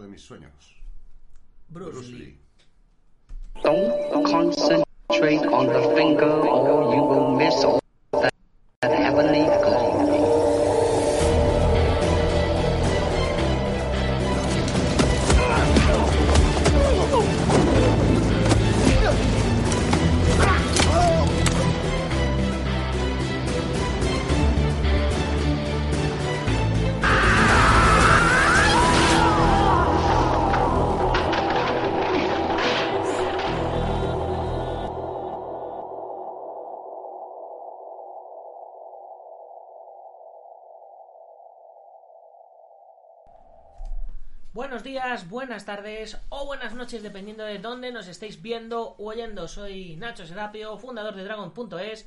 [0.00, 0.76] de mis sueños.
[1.68, 2.38] Bruce, Bruce Lee.
[3.62, 7.80] Don't concentrate on the finger or you will miss all
[8.12, 8.32] that,
[8.80, 9.79] that heavenly glory.
[45.02, 49.48] Días, buenas tardes o buenas noches, dependiendo de dónde nos estéis viendo o oyendo.
[49.48, 52.06] Soy Nacho Serapio, fundador de Dragon.es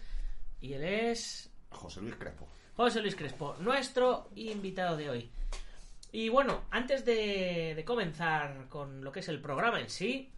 [0.62, 2.48] y él es José Luis Crespo.
[2.76, 5.32] José Luis Crespo, nuestro invitado de hoy.
[6.12, 10.32] Y bueno, antes de, de comenzar con lo que es el programa en sí,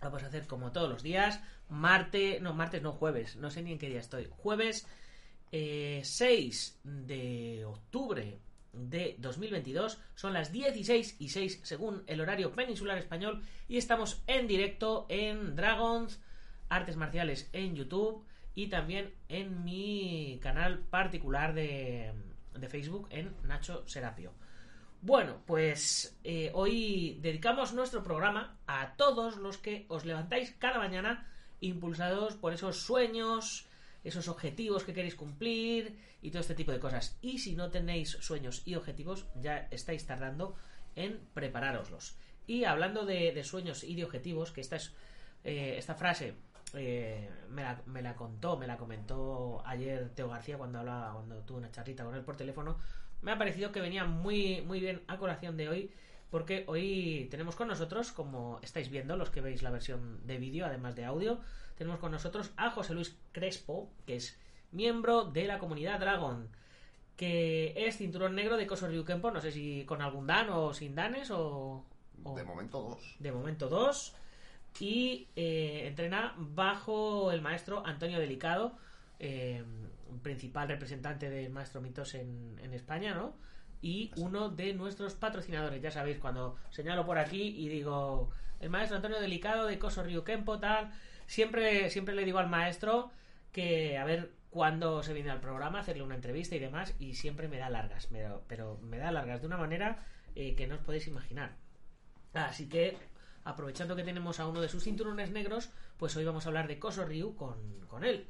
[0.00, 3.70] vamos a hacer como todos los días, martes, no, martes no, jueves, no sé ni
[3.70, 4.88] en qué día estoy, jueves
[5.52, 8.40] eh, 6 de octubre
[8.72, 14.46] de 2022, son las 16 y 6 según el horario peninsular español y estamos en
[14.46, 16.20] directo en Dragons
[16.68, 18.24] Artes Marciales en YouTube
[18.54, 22.12] y también en mi canal particular de,
[22.54, 24.32] de Facebook en Nacho Serapio.
[25.00, 31.30] Bueno, pues eh, hoy dedicamos nuestro programa a todos los que os levantáis cada mañana
[31.60, 33.67] impulsados por esos sueños,
[34.08, 37.18] esos objetivos que queréis cumplir y todo este tipo de cosas.
[37.22, 40.56] Y si no tenéis sueños y objetivos, ya estáis tardando
[40.96, 42.16] en preparároslos.
[42.46, 44.92] Y hablando de, de sueños y de objetivos, que esta es
[45.44, 46.34] eh, esta frase
[46.74, 51.36] eh, me, la, me la contó, me la comentó ayer Teo García cuando hablaba, cuando
[51.42, 52.76] tuve una charlita con él por teléfono.
[53.22, 55.90] Me ha parecido que venía muy, muy bien a colación de hoy,
[56.30, 60.66] porque hoy tenemos con nosotros, como estáis viendo, los que veis la versión de vídeo,
[60.66, 61.40] además de audio,
[61.78, 64.38] tenemos con nosotros a José Luis Crespo, que es
[64.72, 66.48] miembro de la comunidad Dragon,
[67.16, 70.94] que es cinturón negro de Koso Ryukenpo, no sé si con algún dan o sin
[70.94, 71.84] danes o...
[72.24, 73.16] o- De momento dos.
[73.18, 74.14] de momento dos
[74.80, 78.76] y eh, entrena bajo el maestro Antonio Delicado
[79.18, 79.64] eh,
[80.22, 83.34] principal representante del maestro Mitos en, en España ¿no?
[83.82, 88.96] y uno de nuestros patrocinadores ya sabéis cuando señalo por aquí y digo el maestro
[88.96, 90.92] Antonio Delicado de Koso Ryukenpo tal
[91.28, 93.12] siempre siempre le digo al maestro
[93.52, 97.46] que a ver cuándo se viene al programa hacerle una entrevista y demás y siempre
[97.46, 100.80] me da largas pero, pero me da largas de una manera eh, que no os
[100.80, 101.54] podéis imaginar
[102.34, 102.96] Así que,
[103.44, 106.78] aprovechando que tenemos a uno de sus cinturones negros, pues hoy vamos a hablar de
[106.78, 108.26] Koso Ryu con, con él.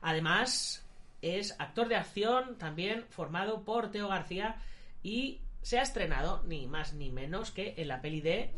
[0.00, 0.86] Además,
[1.22, 4.56] es actor de acción, también formado por Teo García,
[5.02, 8.52] y se ha estrenado ni más ni menos que en la peli de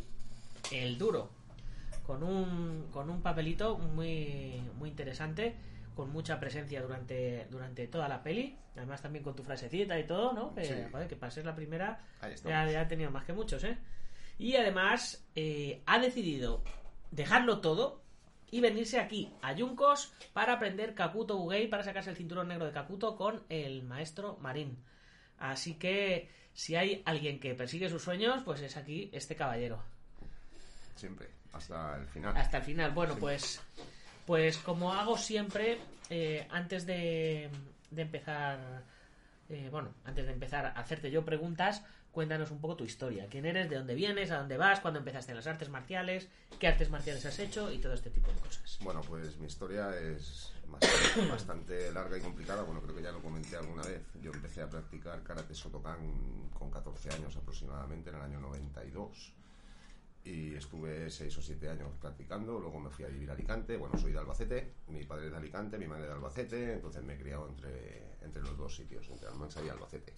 [0.70, 1.30] El Duro,
[2.10, 5.54] con un, con un papelito muy, muy interesante,
[5.94, 10.32] con mucha presencia durante, durante toda la peli, además también con tu frasecita y todo,
[10.32, 10.52] ¿no?
[10.52, 10.74] Que, Sí.
[10.90, 12.00] joder, que para ser la primera
[12.44, 13.78] ya, ha tenido más que muchos, ¿eh?
[14.40, 16.64] Y además eh, ha decidido
[17.12, 18.02] dejarlo todo
[18.50, 22.72] y venirse aquí a Yuncos para aprender Kakuto Ugei para sacarse el cinturón negro de
[22.72, 24.82] Kakuto con el maestro Marín.
[25.38, 29.80] Así que si hay alguien que persigue sus sueños, pues es aquí este caballero.
[30.96, 31.39] Siempre.
[31.52, 32.36] Hasta el final.
[32.36, 32.90] Hasta el final.
[32.92, 33.20] Bueno, Sí.
[33.20, 33.60] pues,
[34.26, 35.78] pues como hago siempre,
[36.08, 37.50] eh, antes de,
[37.90, 38.82] de empezar,
[39.48, 43.26] eh, bueno, antes de empezar a hacerte yo preguntas, cuéntanos un poco tu historia.
[43.30, 43.68] ¿Quién eres?
[43.70, 44.30] ¿De dónde vienes?
[44.30, 44.80] ¿A dónde vas?
[44.80, 46.28] ¿Cuándo empezaste en las artes marciales?
[46.58, 47.70] ¿Qué artes marciales has hecho?
[47.72, 48.78] Y todo este tipo de cosas.
[48.82, 52.62] Bueno, pues mi historia es bastante, bastante larga y complicada.
[52.62, 54.02] Bueno, creo que ya lo comenté alguna vez.
[54.22, 59.32] Yo empecé a practicar karate Shotokan con 14 años aproximadamente, en el año 92.
[60.24, 62.58] Y estuve 6 o 7 años practicando.
[62.60, 63.76] Luego me fui a vivir a Alicante.
[63.76, 64.74] Bueno, soy de Albacete.
[64.88, 66.74] Mi padre es de Alicante, mi madre de Albacete.
[66.74, 70.12] Entonces me he criado entre, entre los dos sitios, entre Almansa y Albacete.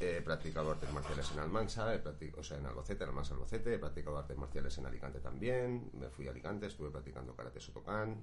[0.00, 3.74] He practicado artes marciales en Almansa, he practic- o sea, en Albacete, Almansa, Albacete.
[3.74, 5.88] He practicado artes marciales en Alicante también.
[5.94, 8.20] Me fui a Alicante, estuve practicando karate Shotokan.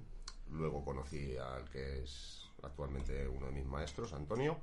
[0.52, 4.58] Luego conocí al que es actualmente uno de mis maestros, Antonio.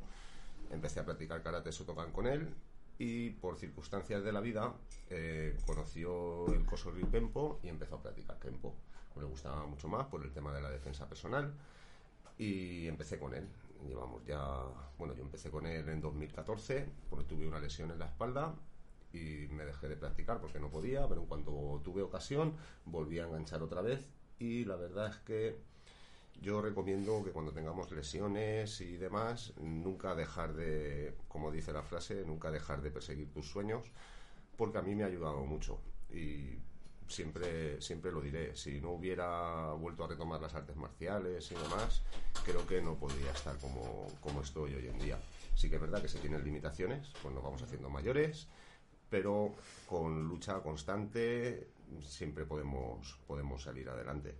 [0.70, 2.55] Empecé a practicar karate Shotokan con él
[3.00, 4.75] y por circunstancias de la vida
[5.08, 8.76] eh, conoció el Koso Ryu Kempo y empezó a practicar Kempo.
[9.17, 11.50] Me gustaba mucho más por el tema de la defensa personal
[12.37, 13.49] y empecé con él.
[13.88, 14.38] Llevamos ya,
[14.99, 18.55] bueno, yo empecé con él en 2014 porque tuve una lesión en la espalda
[19.14, 22.55] y me dejé de practicar porque no podía, pero en cuanto tuve ocasión
[22.85, 24.06] volví a enganchar otra vez
[24.38, 25.58] y la verdad es que
[26.40, 32.25] yo recomiendo que cuando tengamos lesiones y demás, nunca dejar de, como dice la frase,
[32.26, 33.84] nunca dejar de perseguir tus sueños,
[34.56, 35.81] porque a mí me ha ayudado mucho.
[36.10, 36.58] Y
[37.08, 42.02] siempre, siempre lo diré, si no hubiera vuelto a retomar las artes marciales y demás,
[42.44, 45.19] creo que no podría estar como, como estoy hoy en día.
[45.54, 48.48] Sí que es verdad que se tienen limitaciones, pues nos vamos haciendo mayores,
[49.10, 49.54] pero
[49.87, 51.69] con lucha constante
[52.00, 54.34] siempre podemos, podemos salir adelante.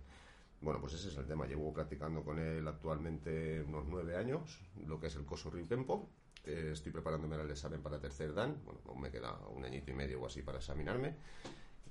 [0.61, 1.47] Bueno, pues ese es el tema.
[1.47, 6.09] Llevo practicando con él actualmente unos nueve años, lo que es el Koso Ryu Kempo.
[6.45, 8.61] Eh, estoy preparándome al examen para tercer dan.
[8.63, 11.15] Bueno, aún me queda un añito y medio o así para examinarme.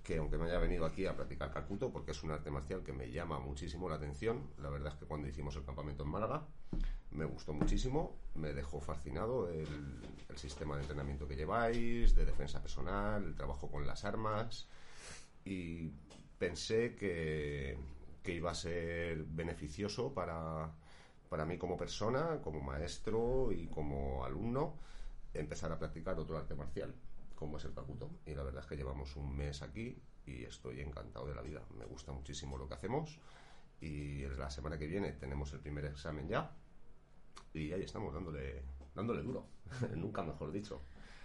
[0.05, 2.93] Que aunque me haya venido aquí a practicar Kakuto, porque es un arte marcial que
[2.93, 6.47] me llama muchísimo la atención, la verdad es que cuando hicimos el campamento en Málaga
[7.11, 9.67] me gustó muchísimo, me dejó fascinado el,
[10.29, 14.69] el sistema de entrenamiento que lleváis, de defensa personal, el trabajo con las armas
[15.45, 15.91] y
[16.39, 17.77] pensé que,
[18.23, 20.71] que iba a ser beneficioso para,
[21.29, 24.75] para mí como persona, como maestro y como alumno,
[25.35, 26.95] empezar a practicar otro arte marcial,
[27.35, 28.11] como es el Kakuto.
[28.27, 29.97] Y la verdad es que llevamos un mes aquí
[30.27, 31.63] y estoy encantado de la vida.
[31.79, 33.19] Me gusta muchísimo lo que hacemos
[33.81, 36.51] y la semana que viene tenemos el primer examen ya
[37.55, 38.63] y ahí estamos dándole,
[38.95, 39.47] dándole duro,
[39.97, 40.83] nunca mejor dicho.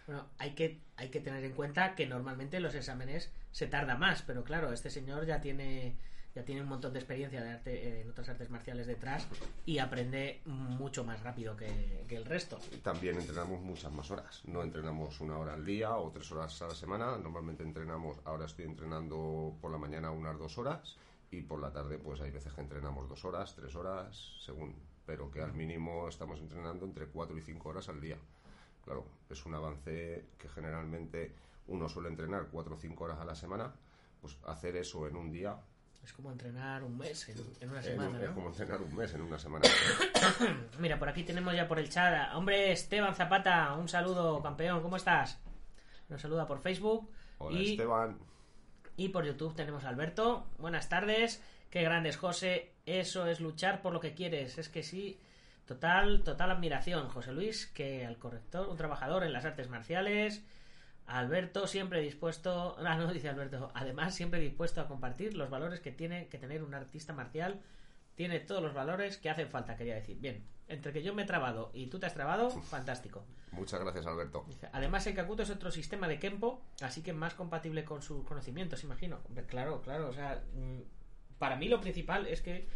[0.08, 4.22] Bueno, hay que, hay que tener en cuenta que normalmente los exámenes se tarda más,
[4.22, 5.98] pero claro, este señor ya tiene
[6.36, 9.26] ya tiene un montón de experiencia de arte, eh, en otras artes marciales detrás
[9.66, 12.60] y aprende mucho más rápido que, que el resto.
[12.84, 14.42] También entrenamos muchas más horas.
[14.46, 17.18] No entrenamos una hora al día o tres horas a la semana.
[17.18, 20.98] Normalmente entrenamos, ahora estoy entrenando por la mañana unas dos horas
[21.32, 24.76] y por la tarde pues hay veces que entrenamos dos horas, tres horas, según.
[25.06, 28.18] Pero que al mínimo estamos entrenando entre cuatro y cinco horas al día.
[28.84, 31.34] Claro, es un avance que generalmente
[31.68, 33.74] uno suele entrenar cuatro o cinco horas a la semana.
[34.20, 35.56] Pues hacer eso en un día
[36.06, 39.12] Es como entrenar un mes en, en una en semana, es como entrenar un mes
[39.16, 39.66] en una semana.
[40.80, 42.32] Mira, por aquí tenemos ya por el chat.
[42.36, 45.40] Hombre, Esteban Zapata, un saludo, campeón, ¿cómo estás?
[46.08, 47.10] Nos saluda por Facebook.
[47.40, 48.20] Hola y, Esteban.
[48.98, 50.46] y por YouTube tenemos a Alberto.
[50.60, 51.44] Buenas tardes.
[51.72, 52.74] Qué grandes, José.
[52.86, 54.60] Eso es luchar por lo que quieres.
[54.60, 55.20] Es que sí.
[55.66, 60.44] Total, total admiración, José Luis, que al corrector, un trabajador en las artes marciales.
[61.08, 65.92] Alberto siempre dispuesto, ah, no dice Alberto, además siempre dispuesto a compartir los valores que
[65.92, 67.62] tiene que tener un artista marcial.
[68.16, 70.18] Tiene todos los valores que hacen falta, quería decir.
[70.18, 73.26] Bien, entre que yo me he trabado y tú te has trabado, fantástico.
[73.52, 74.46] Muchas gracias Alberto.
[74.72, 78.84] Además, el Kakuto es otro sistema de Kempo, así que más compatible con sus conocimientos,
[78.84, 79.20] imagino.
[79.48, 80.82] Claro, claro, o sea, mm,
[81.38, 82.68] para mí lo principal es que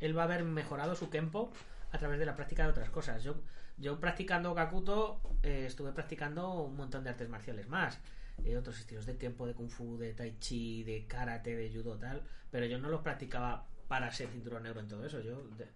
[0.00, 1.50] él va a haber mejorado su Kempo
[1.92, 3.22] a través de la práctica de otras cosas.
[3.22, 3.36] Yo,
[3.78, 7.98] yo practicando Kakuto eh, estuve practicando un montón de artes marciales más.
[8.44, 11.96] eh, otros estilos de Kempo, de Kung Fu, de Tai Chi, de Karate, de Judo,
[11.98, 12.22] tal.
[12.50, 15.20] Pero yo no los practicaba para ser cinturón negro en todo eso.
[15.20, 15.66] Yo, de-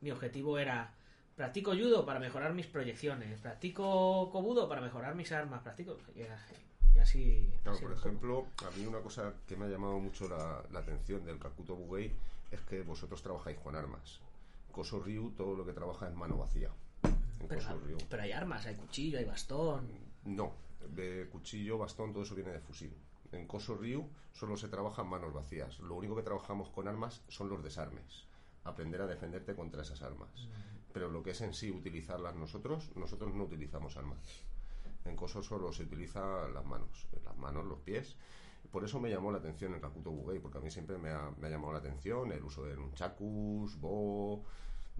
[0.00, 0.92] mi objetivo era
[1.36, 7.50] practico judo para mejorar mis proyecciones, practico kobudo para mejorar mis armas, practico y, así.
[7.62, 10.80] Claro, así por ejemplo, a mí una cosa que me ha llamado mucho la, la
[10.80, 12.12] atención del Kakuto Bugei
[12.50, 14.20] es que vosotros trabajáis con armas.
[14.70, 16.70] Koso Ryu todo lo que trabaja es mano vacía.
[17.48, 19.88] Pero, hay armas, hay cuchillo, hay bastón.
[20.24, 20.54] No,
[20.88, 22.94] de cuchillo, bastón, todo eso viene de fusil.
[23.32, 25.78] En Koso Ryu solo se trabajan manos vacías.
[25.80, 28.26] Lo único que trabajamos con armas son los desarmes.
[28.64, 30.48] Aprender a defenderte contra esas armas.
[30.92, 34.44] Pero lo que es en sí utilizarlas nosotros, nosotros no utilizamos armas.
[35.04, 38.16] En Koso solo se utiliza las manos, las manos, los pies.
[38.70, 41.30] Por eso me llamó la atención el Kakuto Bugei, porque a mí siempre me ha,
[41.38, 44.44] me ha llamado la atención el uso de nunchakus, bo,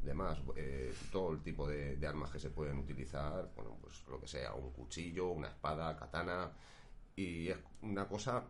[0.02, 4.26] demás, eh, todo el tipo de, armas que se pueden utilizar, bueno, pues lo que
[4.26, 6.50] sea, un cuchillo, una espada, katana,
[7.16, 8.44] y es una cosa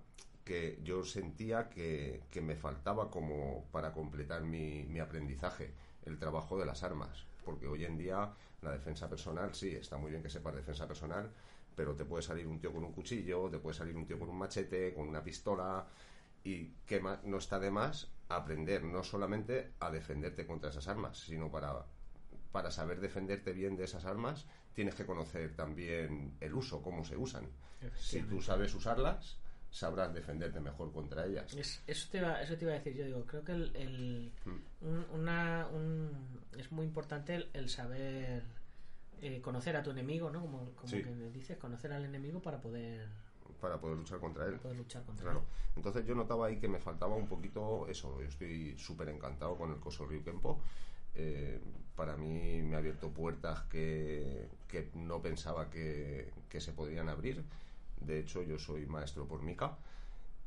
[0.44, 5.72] que yo sentía que, que me faltaba como para completar mi, mi aprendizaje,
[6.04, 8.32] el trabajo de las armas, porque hoy en día
[8.62, 11.30] la defensa personal, sí, está muy bien que sepas defensa personal,
[11.74, 14.28] pero te puede salir un tío con un cuchillo, te puede salir un tío con
[14.28, 15.86] un machete, con una pistola,
[16.44, 21.50] y que no está de más aprender no solamente a defenderte contra esas armas, sino
[21.50, 21.84] para,
[22.52, 27.16] para saber defenderte bien de esas armas, tienes que conocer también el uso, cómo se
[27.16, 27.46] usan.
[27.96, 29.38] Si tú sabes usarlas,
[29.70, 31.52] sabrás defenderte mejor contra ellas.
[31.54, 34.32] Es- eso, te iba, eso te iba a decir yo, digo, creo que el, el-
[34.44, 34.86] Mm.
[34.86, 38.42] un- una, un- es muy importante el, el saber
[39.20, 40.40] eh, conocer a tu enemigo, ¿no?
[40.42, 41.02] Como, como Sí.
[41.02, 43.06] que dices, conocer al enemigo para poder,
[43.62, 44.56] para poder luchar contra él.
[44.58, 45.38] poder luchar contra Claro.
[45.40, 45.44] él.
[45.76, 48.20] Entonces yo notaba ahí que me faltaba un poquito eso.
[48.20, 50.58] Yo estoy súper encantado con el Koso Ryu Kempo.
[51.14, 51.60] Eh,
[51.94, 57.42] para mí me ha abierto puertas que, que no pensaba que, que se podrían abrir.
[58.00, 59.76] De hecho, yo soy maestro por Mika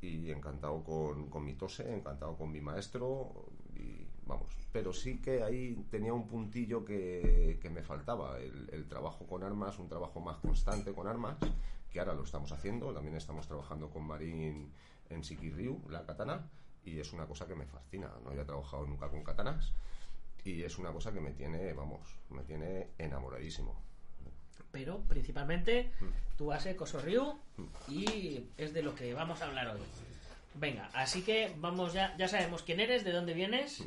[0.02, 3.32] y encantado con, con mi tose, encantado con mi maestro
[3.76, 4.52] y vamos.
[4.74, 9.44] Pero sí que ahí tenía un puntillo que, que me faltaba, el, el trabajo con
[9.44, 11.38] armas, un trabajo más constante con armas,
[11.96, 14.70] que ahora lo estamos haciendo, también estamos trabajando con Marín
[15.10, 16.46] en Sikiryu, la katana,
[16.84, 19.72] y es una cosa que me fascina, no había trabajado nunca con katanas,
[20.44, 23.82] y es una cosa que me tiene, vamos, me tiene enamoradísimo.
[24.74, 25.94] Pero principalmente
[26.38, 27.40] tú haces Koso Ryu
[27.88, 29.80] y es de lo que vamos a hablar hoy.
[30.56, 33.86] Venga, así que vamos ya, ya sabemos quién eres, de dónde vienes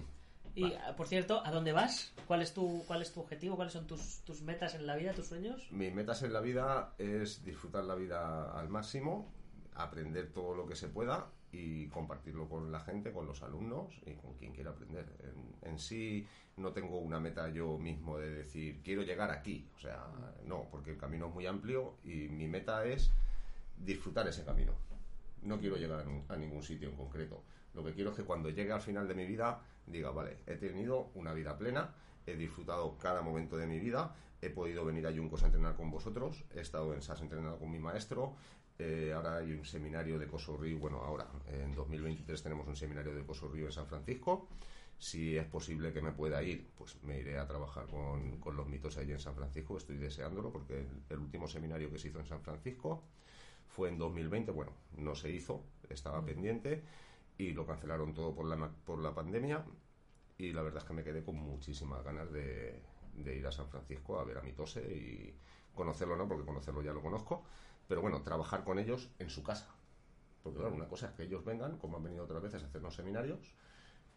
[0.54, 2.12] y ah, por cierto, ¿a dónde vas?
[2.26, 3.56] ¿Cuál es tu, cuál es tu objetivo?
[3.56, 5.66] ¿Cuáles son tus, tus metas en la vida, tus sueños?
[5.70, 9.32] Mis metas en la vida es disfrutar la vida al máximo,
[9.74, 14.14] aprender todo lo que se pueda y compartirlo con la gente, con los alumnos y
[14.14, 15.06] con quien quiera aprender.
[15.20, 16.26] En, en sí
[16.56, 20.06] no tengo una meta yo mismo de decir quiero llegar aquí, o sea,
[20.44, 23.10] no, porque el camino es muy amplio y mi meta es
[23.78, 24.72] disfrutar ese camino.
[25.42, 27.42] No quiero llegar a, a ningún sitio en concreto.
[27.74, 30.56] Lo que quiero es que cuando llegue al final de mi vida diga, vale, he
[30.56, 31.94] tenido una vida plena,
[32.26, 35.90] he disfrutado cada momento de mi vida, he podido venir a Yuncos a entrenar con
[35.90, 38.34] vosotros, he estado en SAS entrenando con mi maestro,
[38.78, 43.14] eh, ahora hay un seminario de Coso Río, bueno, ahora, en 2023 tenemos un seminario
[43.14, 44.48] de Coso Río en San Francisco.
[45.00, 48.66] Si es posible que me pueda ir, pues me iré a trabajar con, con los
[48.66, 52.18] mitos allí en San Francisco, estoy deseándolo porque el, el último seminario que se hizo
[52.18, 53.04] en San Francisco
[53.68, 56.82] fue en 2020, bueno, no se hizo, estaba pendiente
[57.38, 59.64] y lo cancelaron todo por la, por la pandemia
[60.36, 62.82] y la verdad es que me quedé con muchísimas ganas de,
[63.14, 65.34] de ir a San Francisco a ver a Mitose y
[65.74, 67.44] conocerlo no, porque conocerlo ya lo conozco,
[67.86, 69.68] pero bueno, trabajar con ellos en su casa.
[70.42, 72.94] Porque claro, una cosa es que ellos vengan, como han venido otras veces a hacernos
[72.94, 73.40] seminarios,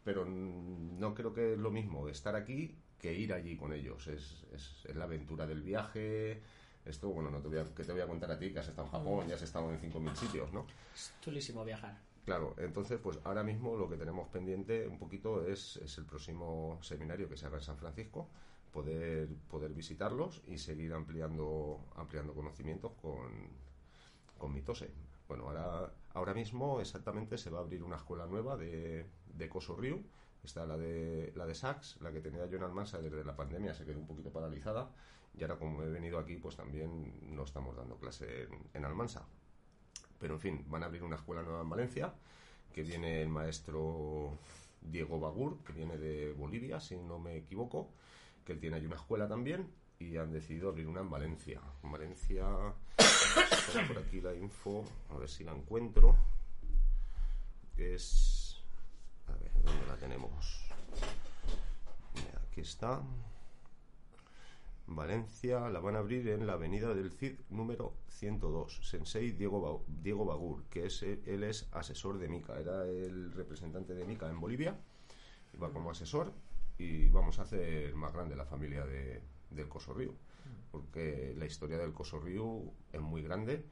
[0.03, 4.07] pero no creo que es lo mismo estar aquí que ir allí con ellos.
[4.07, 6.41] Es, es, es la aventura del viaje.
[6.85, 8.67] Esto, bueno, no te voy a, que te voy a contar a ti que has
[8.67, 10.65] estado en Japón y has estado en 5.000 sitios, ¿no?
[10.93, 11.99] Es chulísimo viajar.
[12.25, 16.77] Claro, entonces pues ahora mismo lo que tenemos pendiente un poquito es, es el próximo
[16.81, 18.29] seminario que se haga en San Francisco,
[18.71, 23.49] poder, poder visitarlos y seguir ampliando, ampliando conocimientos con,
[24.37, 24.91] con Mitose.
[25.27, 29.75] Bueno, ahora, ahora mismo exactamente se va a abrir una escuela nueva de, de Koso
[29.75, 30.03] Ryu.
[30.43, 33.73] Está la de, la de Sax, la que tenía yo en Almansa desde la pandemia,
[33.73, 34.91] se quedó un poquito paralizada.
[35.33, 39.27] Y ahora como he venido aquí, pues también no estamos dando clase en, en Almansa.
[40.21, 42.13] Pero en fin, van a abrir una escuela nueva en Valencia,
[42.71, 44.37] que viene el maestro
[44.79, 47.89] Diego Bagur, que viene de Bolivia, si no me equivoco,
[48.45, 49.67] que él tiene ahí una escuela también,
[49.99, 51.59] y han decidido abrir una en Valencia.
[51.83, 52.45] En Valencia,
[53.87, 56.15] por aquí la info, a ver si la encuentro,
[57.77, 58.61] es...
[59.27, 60.69] A ver, ¿dónde la tenemos?
[62.47, 63.01] Aquí está.
[64.95, 68.79] Valencia la van a abrir en la avenida del CID número 102.
[68.87, 73.93] Sensei Diego, Ba- Diego Bagur, que es, él es asesor de Mica, era el representante
[73.93, 74.77] de Mica en Bolivia,
[75.53, 76.31] iba como asesor
[76.77, 80.13] y vamos a hacer más grande la familia de, del Coso Río,
[80.71, 83.65] porque la historia del Coso Río es muy grande,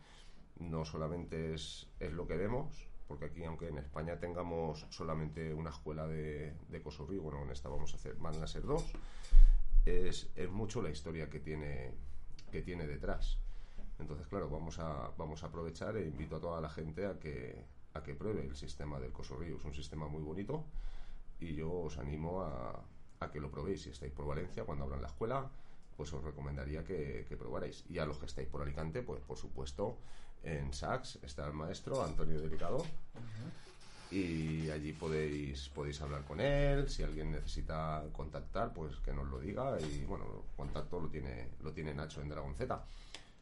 [0.60, 5.72] no solamente es, es lo que vemos, porque aquí aunque en España tengamos solamente una
[5.72, 8.84] escuela de, de Coso Río, bueno, en esta vamos a hacer, van a ser dos,
[9.86, 11.92] es, es mucho la historia que tiene,
[12.52, 13.38] que tiene detrás.
[14.00, 17.66] Entonces, claro, vamos a, vamos a aprovechar e invito a toda la gente a que,
[17.94, 19.58] a que pruebe el sistema del Coso Río.
[19.58, 20.66] Es un sistema muy bonito
[21.40, 22.82] y yo os animo a,
[23.20, 23.84] a que lo probéis.
[23.84, 25.50] Si estáis por Valencia, cuando abran la escuela,
[25.98, 27.38] pues os recomendaría que, que.
[27.90, 29.98] Y a los que estáis por Alicante, pues por supuesto,
[30.44, 32.86] en Sax está el maestro Antonio Delicado
[34.12, 36.90] y allí podéis podéis hablar con él.
[36.90, 39.78] Si alguien necesita contactar pues que nos lo diga.
[39.80, 42.84] Y bueno contacto lo tiene lo tiene Nacho en Dragon Z.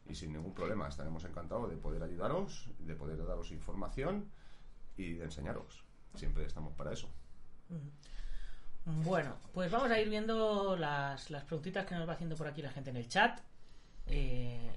[0.08, 4.30] Y sin ningún problema estaremos encantados de poder ayudaros de poder daros información
[4.96, 5.84] y de enseñaros.
[6.14, 7.08] Siempre estamos para eso.
[8.84, 12.62] Bueno, pues vamos a ir viendo las, las preguntitas que nos va haciendo por aquí
[12.62, 13.40] la gente en el chat.
[14.06, 14.70] Eh,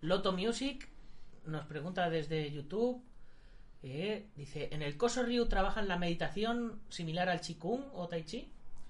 [0.00, 0.88] Loto Music
[1.46, 3.02] nos pregunta desde YouTube.
[3.82, 8.48] Eh, dice, ¿en el Koso Ryu trabajan la meditación similar al Qigong o Tai Chi?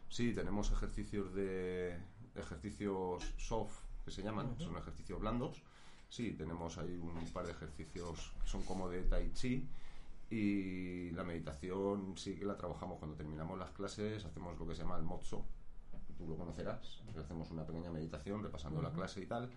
[0.09, 1.97] Sí, tenemos ejercicios de
[2.35, 5.63] ejercicios soft que se llaman, son ejercicios blandos.
[6.09, 9.67] Sí, tenemos ahí un par de ejercicios que son como de tai chi
[10.29, 14.83] y la meditación sí que la trabajamos cuando terminamos las clases, hacemos lo que se
[14.83, 15.45] llama el mozo.
[16.19, 19.49] Tú lo conocerás, hacemos una pequeña meditación repasando la clase y tal.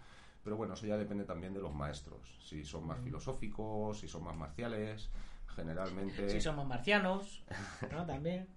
[0.45, 2.19] Pero bueno, eso ya depende también de los maestros.
[2.47, 5.09] Si son más filosóficos, si son más marciales,
[5.55, 6.29] generalmente...
[6.29, 7.43] Si somos marcianos,
[7.91, 8.05] ¿no?
[8.05, 8.47] También.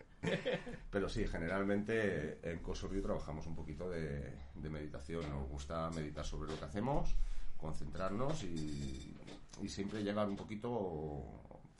[0.90, 5.28] Pero sí, generalmente en Cosorrio trabajamos un poquito de, de meditación.
[5.30, 7.16] Nos gusta meditar sobre lo que hacemos,
[7.56, 9.16] concentrarnos y,
[9.62, 11.24] y siempre llegar un poquito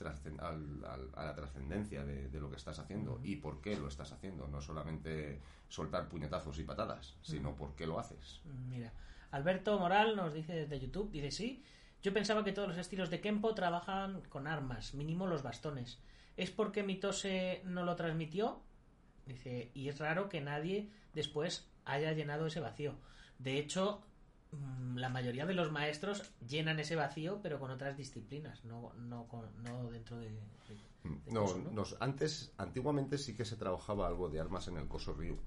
[0.00, 3.77] trascen- al- al- a la trascendencia de, de lo que estás haciendo y por qué
[3.77, 4.47] lo estás haciendo.
[4.49, 8.41] No solamente soltar puñetazos y patadas, sino por qué lo haces.
[8.71, 8.91] Mira,
[9.30, 11.62] Alberto Moral nos dice desde YouTube, dice sí,
[12.02, 15.99] yo pensaba que todos los estilos de Kempo trabajan con armas, mínimo los bastones.
[16.37, 18.61] ¿Es porque Mitose no lo transmitió?
[19.26, 22.94] Dice, y es raro que nadie después haya llenado ese vacío.
[23.38, 24.02] De hecho,
[24.52, 29.26] mm, la mayoría de los maestros llenan ese vacío, pero con otras disciplinas, no, no,
[29.26, 30.30] con- no dentro de...
[30.30, 30.38] de-
[31.04, 31.70] de No, Koso, ¿no?
[31.73, 35.38] nos- antes, antiguamente sí que se trabajaba algo de armas en el Coso Ryu,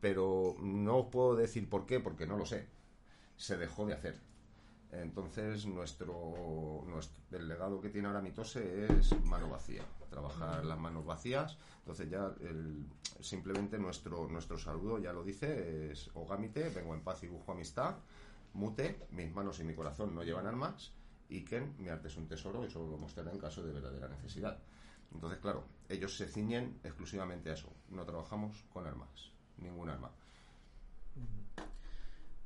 [0.00, 2.66] pero no puedo decir por qué, porque no lo sé.
[3.40, 4.20] Se dejó de hacer.
[4.92, 11.06] Entonces, nuestro, nuestro el legado que tiene ahora Mitose es mano vacía, trabajar las manos
[11.06, 11.56] vacías.
[11.78, 12.86] Entonces, ya el-
[13.20, 17.94] simplemente nuestro, nuestro saludo ya lo dice: es Ogamite, vengo en paz y busco amistad.
[18.52, 20.92] Mute, mis manos y mi corazón no llevan armas.
[21.30, 24.08] Y Ken, mi arte es un tesoro y solo lo mostraré en caso de verdadera
[24.08, 24.58] necesidad.
[25.14, 27.72] Entonces, claro, ellos se ciñen exclusivamente a eso.
[27.88, 30.10] No trabajamos con armas, ningún arma.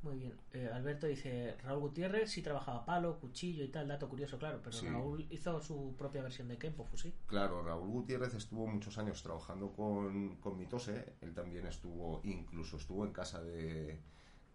[0.05, 0.33] Muy bien.
[0.53, 4.71] Eh, Alberto dice, Raúl Gutiérrez sí trabajaba palo, cuchillo y tal, dato curioso, claro, pero
[4.71, 4.87] Sí.
[4.87, 7.11] Raúl hizo su propia versión de Kempo, fusil.
[7.25, 11.15] Claro, Raúl Gutiérrez estuvo muchos años trabajando con, con Mitose.
[11.21, 13.99] Él también estuvo, incluso estuvo en casa de,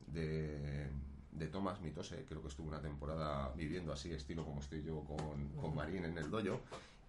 [0.06, 0.88] de,
[1.32, 2.24] de Tomás Mitose.
[2.26, 6.16] Creo que estuvo una temporada viviendo así, estilo como estoy yo con, con Marín en
[6.16, 6.60] el dojo.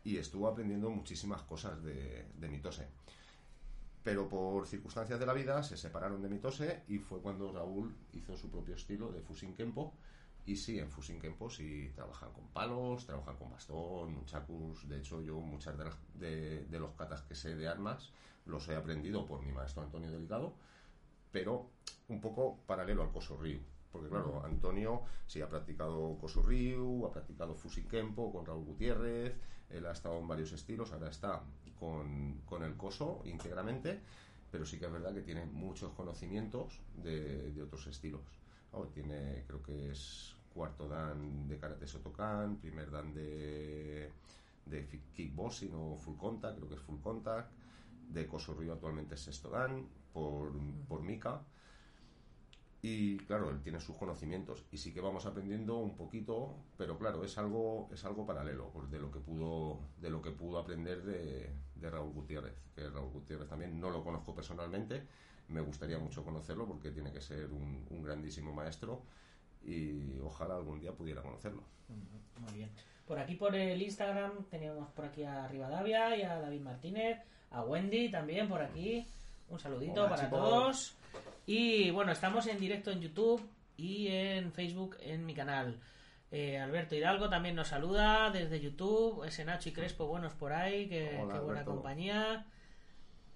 [0.03, 2.87] Y estuvo aprendiendo muchísimas cosas de, de Mitose.
[4.03, 8.35] Pero por circunstancias de la vida se separaron de Mitose y fue cuando Raúl hizo
[8.35, 9.93] su propio estilo de Fusin Kempo.
[10.45, 14.87] Y sí, en Fusin Kempo sí trabajan con palos, trabajan con bastón, nunchakus.
[14.89, 18.11] De hecho, yo muchas de, las- de- de los katas que sé de armas
[18.45, 20.55] los he aprendido por mi maestro Antonio Delicado,
[21.31, 21.69] pero
[22.09, 23.59] un poco paralelo al Koso Ryu.
[23.91, 29.37] Porque claro, Antonio sí ha practicado Koso Ryu, ha practicado Fusin Kempo con Raúl Gutiérrez,
[29.69, 31.43] él ha estado en varios estilos, ahora está
[31.81, 33.99] con, con el Koso íntegramente,
[34.51, 38.21] pero sí que es verdad que tiene muchos conocimientos de, de otros estilos.
[38.71, 38.83] ¿no?
[38.89, 44.11] Tiene, creo que es cuarto dan de Karate Shotokan, primer dan de,
[44.67, 47.51] de kickboxing o full contact, creo que es full contact,
[48.09, 50.51] de Koso Ryu actualmente es sexto dan, por,
[50.87, 51.41] por Mika.
[52.83, 57.23] Y claro, él tiene sus conocimientos y sí que vamos aprendiendo un poquito, pero claro,
[57.23, 61.03] es algo es algo paralelo pues, de lo que pudo de lo que pudo aprender
[61.03, 65.03] de, de Raúl Gutiérrez, que Raúl Gutiérrez también no lo conozco personalmente,
[65.49, 69.01] me gustaría mucho conocerlo porque tiene que ser un, un grandísimo maestro
[69.63, 71.63] y ojalá algún día pudiera conocerlo.
[72.39, 72.69] Muy bien.
[73.05, 77.19] Por aquí por el Instagram teníamos por aquí a Rivadavia y a David Martínez,
[77.51, 79.05] a Wendy también por aquí.
[79.49, 80.39] Un saludito Hola, para chicos.
[80.39, 80.95] todos.
[81.45, 83.41] Y bueno, estamos en directo en YouTube
[83.75, 85.77] y en Facebook en mi canal.
[86.31, 89.25] Eh, Alberto Hidalgo también nos saluda desde YouTube.
[89.25, 90.87] Ese Nacho y Crespo, buenos por ahí.
[90.87, 91.71] Que, Hola, qué buena Alberto.
[91.71, 92.45] compañía.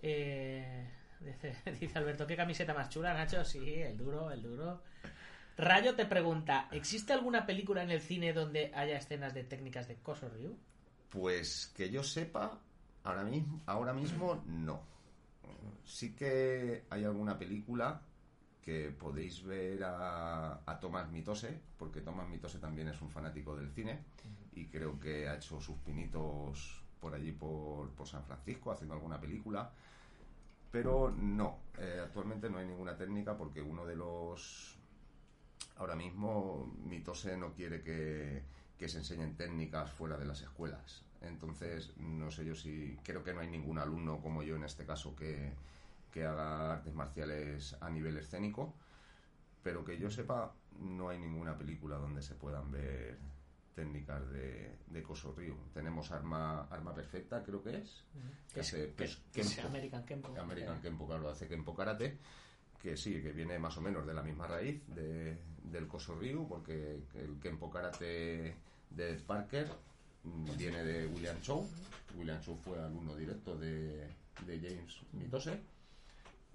[0.01, 3.43] Eh, dice, dice Alberto, ¿qué camiseta más chula, Nacho?
[3.43, 4.81] Sí, el duro, el duro.
[5.57, 9.95] Rayo te pregunta, ¿existe alguna película en el cine donde haya escenas de técnicas de
[9.95, 10.57] Koso Ryu?
[11.09, 12.59] Pues que yo sepa,
[13.03, 14.83] ahora mismo, ahora mismo no.
[15.85, 18.01] Sí que hay alguna película
[18.65, 23.99] que podéis ver a, Tomás Mitose, porque Tomás Mitose también es un fanático del cine
[24.53, 29.21] y creo que ha hecho sus pinitos por allí, por, por San Francisco, haciendo alguna
[29.21, 29.69] película.
[30.71, 34.75] Pero no, eh, actualmente no hay ninguna técnica porque uno de los...
[35.77, 38.43] Ahora mismo Mitose no quiere que,
[38.79, 41.03] que se enseñen técnicas fuera de las escuelas.
[41.21, 42.97] Entonces, no sé yo si...
[43.03, 45.53] Creo que no hay ningún alumno como yo en este caso que,
[46.15, 48.73] que haga artes marciales a nivel escénico.
[49.61, 53.17] Pero que yo sepa, no hay ninguna película donde se puedan ver
[53.75, 55.57] técnicas de, de Koso Ryu.
[55.73, 58.05] Tenemos Arma, Arma Perfecta, creo que es.
[58.53, 59.67] que Es- hace- que es es- que es Kenpo.
[59.67, 60.39] American Kenpo.
[60.39, 62.17] American Kenpo, claro, hace Kenpo Karate,
[62.81, 66.47] que sí, que viene más o menos de la misma raíz de, del Koso Ryu,
[66.47, 68.55] porque el Kenpo Karate
[68.89, 69.67] de Ed Parker
[70.57, 71.67] viene de William Chow.
[72.17, 74.07] William Chow fue alumno directo de,
[74.45, 75.59] de James Mitose.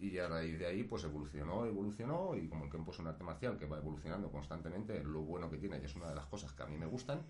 [0.00, 3.22] Y a raíz de ahí, pues evolucionó, evolucionó, y como el Kenpo es un arte
[3.22, 6.52] marcial que va evolucionando constantemente, lo bueno que tiene, y es una de las cosas
[6.52, 7.20] que a mí me gustan,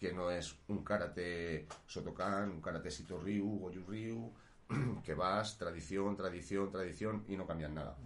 [0.00, 4.32] que no es un karate Sotokan, un karate Sito Ryu, Goju Ryu,
[5.04, 7.96] que vas tradición, tradición, tradición y no cambian nada.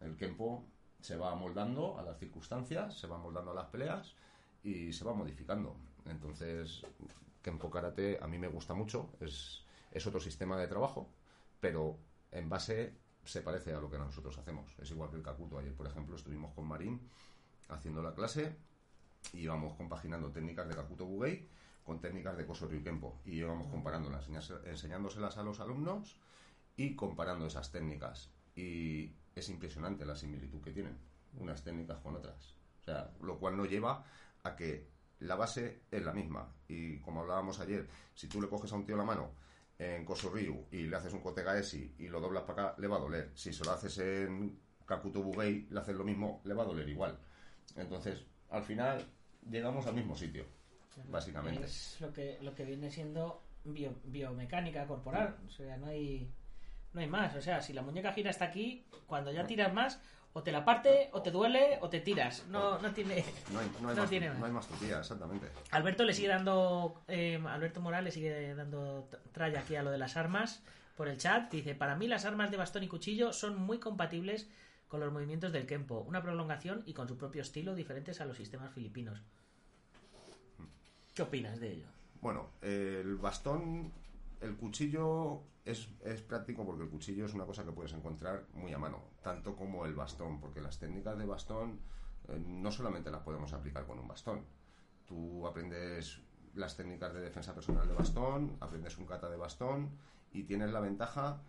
[0.00, 0.64] El Kenpo
[1.00, 4.14] se va amoldando a las circunstancias, se va amoldando a las peleas
[4.62, 5.76] y se va modificando.
[6.06, 6.86] Entonces,
[7.42, 11.10] Kenpo Karate a mí me gusta mucho, es, es otro sistema de trabajo,
[11.60, 11.98] pero
[12.34, 12.92] en base
[13.24, 14.74] se parece a lo que nosotros hacemos.
[14.78, 15.58] Es igual que el Kakuto.
[15.58, 17.00] Ayer, por ejemplo, estuvimos con Marín
[17.68, 18.56] haciendo la clase
[19.32, 21.48] y íbamos compaginando técnicas de Kakuto Bugei
[21.82, 24.28] con técnicas de Koso Ryukempo y íbamos comparándolas,
[24.64, 26.18] enseñándoselas a los alumnos
[26.76, 28.30] y comparando esas técnicas.
[28.54, 30.98] Y es impresionante la similitud que tienen
[31.38, 32.56] unas técnicas con otras.
[33.22, 34.04] Lo cual no lleva
[34.42, 34.88] a que
[35.20, 36.52] la base es la misma.
[36.68, 39.32] Y como hablábamos ayer, si tú le coges a un tío la mano
[39.84, 42.86] en Koso Ryu y le haces un Kotega Esi y lo doblas para acá, le
[42.88, 43.30] va a doler.
[43.34, 46.88] Si se lo haces en Kakuto Bugei, le haces lo mismo, le va a doler
[46.88, 47.18] igual.
[47.76, 49.04] Entonces, al final,
[49.50, 50.44] llegamos al mismo sitio,
[51.08, 51.64] básicamente.
[51.64, 55.36] Es lo que, lo que viene siendo bio- biomecánica corporal.
[55.46, 56.30] O sea, no hay,
[56.92, 57.34] no hay más.
[57.36, 60.00] O sea, si la muñeca gira hasta aquí, cuando ya tiras más,
[60.36, 62.44] o te la parte, o te duele, o te tiras.
[62.48, 63.24] No, no tiene.
[63.52, 65.46] No hay, no hay No más, tiene no hay más tutía, exactamente.
[65.70, 67.02] Alberto le sigue dando.
[67.06, 70.62] eh, Alberto Morales sigue dando tralla aquí a lo de las armas
[70.96, 71.50] por el chat.
[71.52, 74.50] Dice: Para mí, las armas de bastón y cuchillo son muy compatibles
[74.88, 76.00] con los movimientos del Kempo.
[76.00, 79.22] Una prolongación y con su propio estilo diferentes a los sistemas filipinos.
[81.14, 81.86] ¿Qué opinas de ello?
[82.20, 83.92] Bueno, el bastón,
[84.40, 88.72] el cuchillo es, es práctico porque el cuchillo es una cosa que puedes encontrar muy
[88.72, 91.80] a mano, tanto como el bastón, porque las técnicas de bastón
[92.28, 94.44] eh, no solamente las podemos aplicar con un bastón.
[95.06, 96.20] Tú aprendes
[96.54, 99.90] las técnicas de defensa personal de bastón, aprendes un kata de bastón
[100.32, 101.40] y tienes la ventaja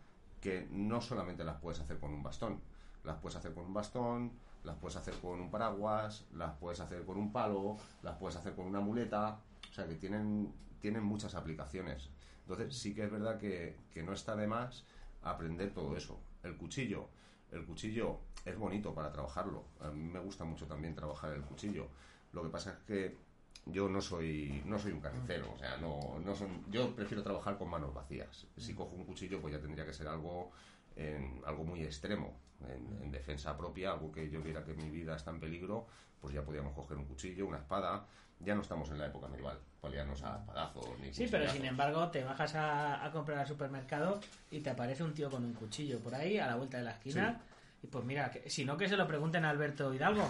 [0.41, 2.61] que no solamente las puedes hacer con un bastón,
[3.03, 4.31] las puedes hacer con un bastón,
[4.63, 8.55] las puedes hacer con un paraguas, las puedes hacer con un palo, las puedes hacer
[8.55, 12.09] con una muleta, o sea que tienen, tienen muchas aplicaciones.
[12.47, 14.83] Entonces sí que es verdad que, que no está de más
[15.23, 16.19] aprender todo eso.
[16.43, 17.09] El cuchillo,
[17.51, 19.63] el cuchillo es bonito para trabajarlo.
[19.81, 21.87] A mí me gusta mucho también trabajar el cuchillo.
[22.33, 23.17] Lo que pasa es que
[23.65, 27.57] yo no soy no soy un carnicero, o sea, no, no son, yo prefiero trabajar
[27.57, 28.45] con manos vacías.
[28.57, 30.51] Si cojo un cuchillo, pues ya tendría que ser algo
[30.95, 35.15] en algo muy extremo, en, en defensa propia, algo que yo viera que mi vida
[35.15, 35.87] está en peligro,
[36.21, 38.05] pues ya podríamos coger un cuchillo, una espada.
[38.39, 42.09] Ya no estamos en la época medieval, paliarnos a espadazos ni Sí, pero sin embargo,
[42.09, 44.19] te bajas a, a comprar al supermercado
[44.51, 46.91] y te aparece un tío con un cuchillo por ahí a la vuelta de la
[46.91, 47.39] esquina.
[47.81, 50.27] Y pues mira, que, si no que se lo pregunten a Alberto Hidalgo,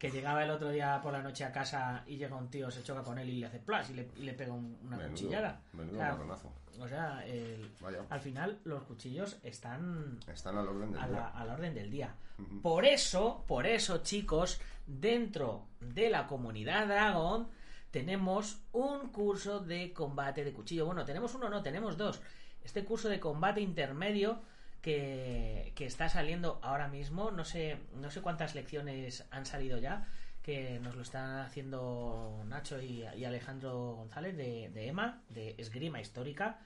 [0.00, 2.82] que llegaba el otro día por la noche a casa y llega un tío, se
[2.82, 5.10] choca con él y le hace plas y le, y le pega un- una Menudo-
[5.10, 5.60] cuchillada.
[5.74, 6.52] menudo o sea, marronazo.
[6.80, 7.98] o sea, el- Vaya.
[8.08, 11.28] al final los cuchillos están Están al orden del a la, día.
[11.28, 12.14] a la orden del día.
[12.62, 17.46] Por eso, por eso, chicos, dentro de la comunidad Dragon
[17.90, 20.86] tenemos un curso de combate de cuchillo.
[20.86, 22.22] Bueno, tenemos uno, no, tenemos dos.
[22.64, 24.40] Este curso de combate intermedio
[24.82, 30.06] que, está saliendo ahora mismo, no sé, no sé cuántas lecciones han salido ya,
[30.42, 36.00] que nos lo están haciendo Nacho y, y Alejandro González de, de EMA, de Esgrima
[36.00, 36.58] Histórica.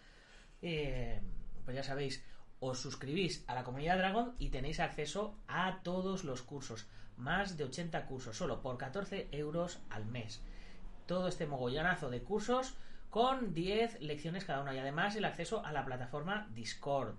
[0.62, 1.20] Eh,
[1.64, 2.24] pues ya sabéis,
[2.60, 6.86] os suscribís a la comunidad Dragon y tenéis acceso a todos los cursos.
[7.16, 10.42] Más de 80 cursos, solo por 14 euros al mes.
[11.06, 12.76] Todo este mogollonazo de cursos
[13.10, 17.14] con 10 lecciones cada una y además el acceso a la plataforma Discord.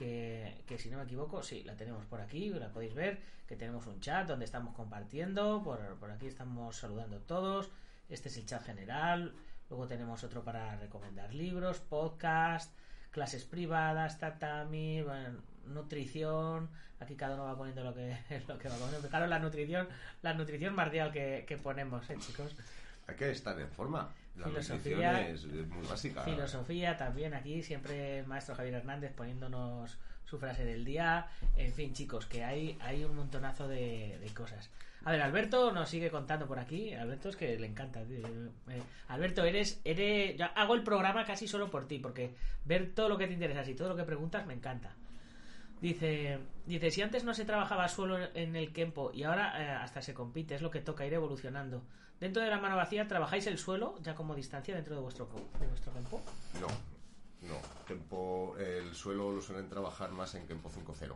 [0.00, 3.86] Que, si no me equivoco, sí, la tenemos por aquí, la podéis ver, que tenemos
[3.86, 7.68] un chat donde estamos compartiendo, por, por aquí estamos saludando todos,
[8.08, 9.34] este es el chat general,
[9.68, 12.74] luego tenemos otro para recomendar libros, podcast,
[13.10, 18.16] clases privadas, tatami, bueno, nutrición, aquí cada uno va poniendo lo que,
[18.48, 19.86] lo que va poniendo, claro, la nutrición,
[20.22, 22.56] la nutrición marcial que, que ponemos, ¿eh, chicos?
[23.06, 24.08] Hay que estar en forma.
[24.36, 26.22] La Filosofía- es, es muy básica.
[26.22, 31.26] Filosofía también aquí, siempre el maestro Javier Hernández poniéndonos su frase del día.
[31.56, 34.70] En fin, chicos, que hay, hay un montonazo de, de cosas.
[35.04, 36.92] A ver, Alberto nos sigue contando por aquí.
[36.94, 38.02] Alberto es que le encanta.
[38.04, 38.18] tío.
[38.68, 40.36] Eh, Alberto, eres, eres.
[40.36, 43.68] Yo hago el programa casi solo por ti, porque ver todo lo que te interesa
[43.68, 44.94] y todo lo que preguntas me encanta.
[45.80, 50.02] Dice, dice, si antes no se trabajaba suelo en el Kempo y ahora eh, hasta
[50.02, 51.82] se compite, es lo que toca ir evolucionando.
[52.20, 55.26] Dentro de la mano vacía, ¿trabajáis el suelo ya como distancia dentro de vuestro,
[55.58, 56.20] de vuestro Kempo?
[56.60, 56.68] No,
[57.48, 57.56] no.
[57.88, 61.14] Tempo, el suelo lo suelen trabajar más en Kempo 5.0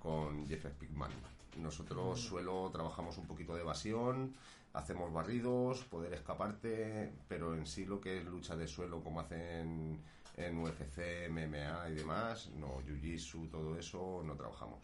[0.00, 1.12] con Jeff Pigman.
[1.58, 4.34] Nosotros suelo trabajamos un poquito de evasión,
[4.72, 10.02] hacemos barridos, poder escaparte, pero en sí lo que es lucha de suelo como hacen
[10.36, 14.80] en UFC, MMA y demás, no, Jiu-Jitsu, todo eso, no trabajamos.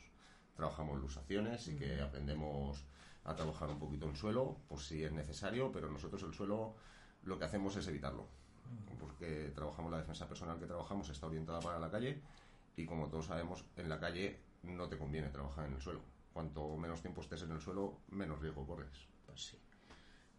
[0.54, 2.84] Trabajamos lusaciones y que aprendemos
[3.28, 6.74] a trabajar un poquito en suelo, por si es necesario, pero nosotros el suelo
[7.24, 8.26] lo que hacemos es evitarlo
[8.98, 12.20] porque trabajamos la defensa personal que trabajamos está orientada para la calle
[12.76, 16.00] y como todos sabemos en la calle no te conviene trabajar en el suelo
[16.32, 19.58] cuanto menos tiempo estés en el suelo menos riesgo corres Pues sí.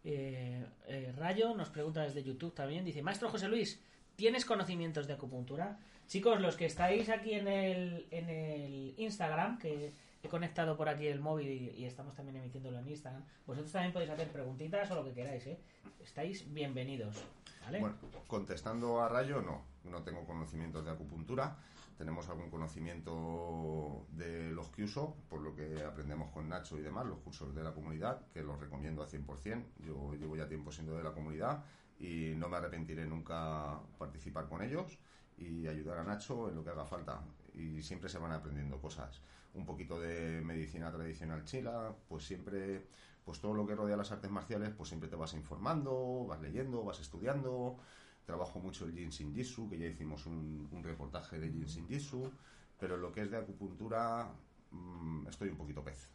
[0.02, 2.86] Eh, eh, Rayo nos pregunta desde YouTube también.
[2.86, 3.82] Dice, Maestro José Luis,
[4.16, 5.78] ¿tienes conocimientos de acupuntura?
[6.06, 11.06] Chicos, los que estáis aquí en el, en el Instagram, que he conectado por aquí
[11.06, 13.24] el móvil y, estamos también emitiéndolo en Instagram.
[13.46, 15.60] Vosotros también podéis hacer preguntitas o lo que queráis, ¿eh?
[16.00, 17.16] Estáis bienvenidos,
[17.62, 17.80] ¿vale?
[17.80, 19.62] Bueno, contestando a Rayo, no.
[19.84, 21.56] No tengo conocimientos de acupuntura.
[21.96, 27.06] Tenemos algún conocimiento de los que uso, por lo que aprendemos con Nacho y demás,
[27.06, 29.64] los cursos de la comunidad, que los recomiendo al 100%.
[29.86, 31.62] Yo llevo ya tiempo siendo de la comunidad
[31.98, 34.98] y no me arrepentiré nunca participar con ellos
[35.36, 37.20] y ayudar a Nacho en lo que haga falta.
[37.60, 39.20] Y siempre se van aprendiendo cosas.
[39.54, 42.86] Un poquito de medicina tradicional chila, pues siempre,
[43.24, 46.84] pues todo lo que rodea las artes marciales, pues siempre te vas informando, vas leyendo,
[46.84, 47.78] vas estudiando.
[48.24, 51.88] Trabajo mucho el Jin Shin Jitsu, que ya hicimos un, un reportaje de Jin Shin
[51.88, 52.30] Jitsu,
[52.78, 54.30] pero lo que es de acupuntura,
[54.70, 56.08] mm, estoy un poquito pez.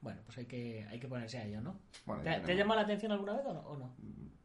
[0.00, 1.80] Bueno, pues hay que, hay que ponerse a ello, ¿no?
[2.04, 3.60] Bueno, ¿Te, te ha llamado la atención alguna vez o no?
[3.60, 3.96] o no?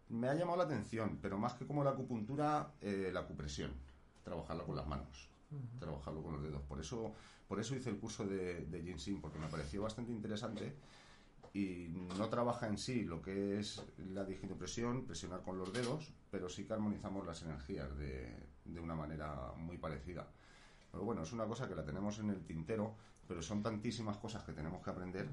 [0.10, 3.72] Me ha llamado la atención, pero más que como la acupuntura, eh, la acupresión.
[4.24, 5.30] Trabajarlo con las manos,
[5.80, 6.62] trabajarlo con los dedos.
[6.64, 7.14] Por eso,
[7.48, 10.76] por eso hice el curso de, de Ginseng, porque me pareció bastante interesante
[11.54, 11.88] y
[12.18, 13.84] no trabaja en sí lo que es
[14.14, 18.34] la digitopresión, presionar con los dedos, pero sí que armonizamos las energías de,
[18.66, 20.28] de una manera muy parecida.
[20.92, 22.96] Pero bueno, es una cosa que la tenemos en el tintero,
[23.28, 25.28] pero son tantísimas cosas que tenemos que aprender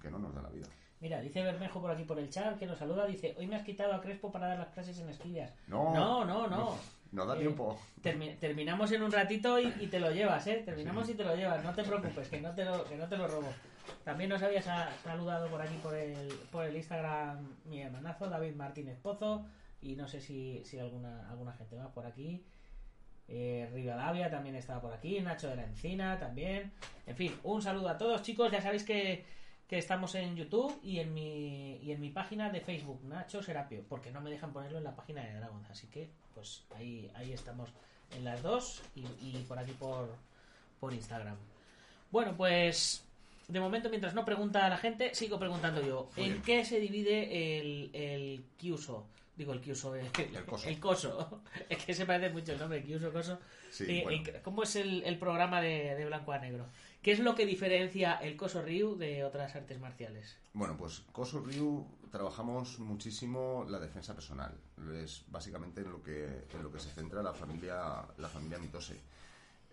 [0.00, 0.66] que no nos da la vida.
[1.00, 3.06] Mira, dice Bermejo por aquí por el chat que nos saluda.
[3.06, 5.52] Dice: Hoy me has quitado a Crespo para dar las clases en esquillas.
[5.66, 6.46] No, no, no.
[6.46, 6.56] no.
[6.56, 7.78] No da Eh, tiempo.
[8.02, 10.62] termi- terminamos en un ratito y, y te lo llevas, ¿eh?
[10.64, 11.62] Terminamos y te lo llevas.
[11.64, 13.48] No te preocupes, que no te lo, que no te lo robo.
[14.04, 18.54] También nos había sa- saludado por aquí por el, por el Instagram mi hermanazo, David
[18.54, 19.44] Martínez Pozo.
[19.82, 22.44] Y no sé si, si alguna, alguna gente más por aquí.
[23.28, 26.72] Eh, Rivadavia también estaba por aquí, Nacho de la Encina también.
[27.06, 28.50] En fin, un saludo a todos, chicos.
[28.52, 29.24] Ya sabéis que,
[29.70, 33.84] que estamos en YouTube y en mi y en mi página de Facebook, Nacho Serapio,
[33.88, 35.70] porque no me dejan ponerlo en la página de Dragons.
[35.70, 37.70] Así que, pues ahí, ahí estamos
[38.16, 40.08] en las dos y, y por aquí por,
[40.80, 41.36] por Instagram.
[42.10, 43.04] Bueno, pues
[43.46, 46.10] de momento, mientras no pregunta la gente, sigo preguntando yo.
[46.16, 46.42] Muy ¿En bien.
[46.42, 49.06] qué se divide el, el Kyuso?
[49.36, 50.68] Digo, el Kyuso, el, El coso.
[50.68, 51.42] el coso.
[51.68, 53.38] Es que se parece mucho el nombre, Kyuso, coso.
[53.70, 54.24] Sí, Eh, bueno.
[54.42, 56.66] ¿Cómo es el, el programa de, de Blanco a Negro?
[57.02, 60.36] ¿Qué es lo que diferencia el Coso Ryu de otras artes marciales?
[60.52, 64.54] Bueno, pues Koso Ryu trabajamos muchísimo la defensa personal.
[65.02, 69.00] Es básicamente en lo que, en lo que se centra la familia, la familia Mitose.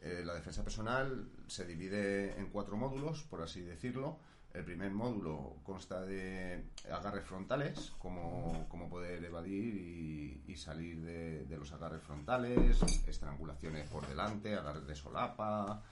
[0.01, 4.19] Eh, la defensa personal se divide en cuatro módulos, por así decirlo.
[4.53, 11.45] El primer módulo consta de agarres frontales, como, como poder evadir y, y salir de,
[11.45, 15.83] de los agarres frontales, estrangulaciones por delante, agarres de solapa,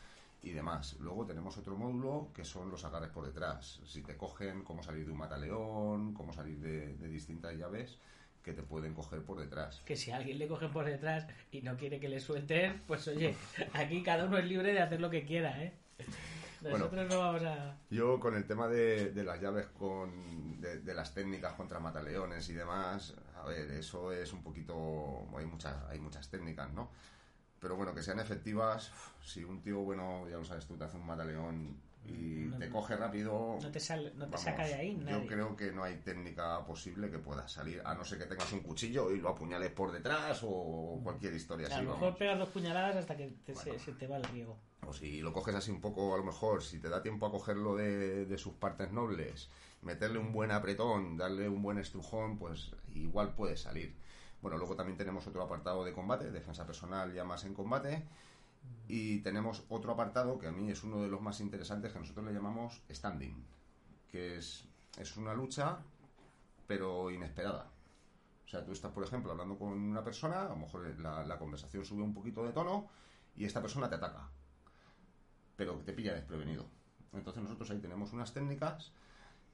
[0.45, 0.95] y demás.
[0.99, 3.81] Luego tenemos otro módulo que son los agarres por detrás.
[3.83, 7.97] Si te cogen, cómo salir de un mataleón, cómo salir de, de distintas llaves
[8.43, 9.81] que te pueden coger por detrás.
[9.85, 13.07] Que si a alguien le cogen por detrás y no quiere que le suelten, pues
[13.07, 13.35] oye,
[13.73, 15.73] aquí cada uno es libre de hacer lo que quiera, ¿eh?
[16.61, 17.77] Nosotros no vamos a...
[17.89, 22.47] Yo con el tema de, de las llaves, con, de, de las técnicas contra mataleones
[22.49, 25.27] y demás, a ver, eso es un poquito...
[25.35, 26.91] Hay muchas, hay muchas técnicas, ¿no?
[27.59, 28.91] Pero bueno, que sean efectivas,
[29.23, 32.69] si un tío, bueno, ya lo sabes tú, te hace un mataleón y No, te
[32.69, 33.57] coge rápido...
[33.59, 35.21] No te, sale, no te Vamos, saca de ahí nadie.
[35.21, 38.51] Yo creo que no hay técnica posible que pueda salir, a no ser que tengas
[38.53, 41.79] un cuchillo y lo apuñales por detrás o cualquier historia a así.
[41.79, 42.17] lo mejor vamos.
[42.19, 43.73] pegas dos puñaladas hasta que te- Bueno.
[43.73, 44.59] se, se te va el riego.
[44.85, 47.31] O si lo coges así un poco, a lo mejor, si te da tiempo a
[47.31, 49.49] cogerlo de, de sus partes nobles,
[49.81, 53.95] meterle un buen apretón, darle un buen estrujón, pues igual puede salir.
[54.45, 58.05] Bueno, luego también tenemos otro apartado de combate, defensa personal ya más en combate.
[58.87, 62.23] Y tenemos otro apartado que a mí es uno de los más interesantes que nosotros
[62.27, 63.43] le llamamos standing,
[64.07, 64.67] que es,
[64.99, 65.79] es una lucha
[66.67, 67.71] pero inesperada.
[68.45, 71.39] O sea, tú estás, por ejemplo, hablando con una persona, a lo mejor la, la
[71.39, 72.87] conversación sube un poquito de tono
[73.35, 74.29] y esta persona te ataca,
[75.55, 76.67] pero te pilla desprevenido.
[77.13, 78.91] Entonces nosotros ahí tenemos unas técnicas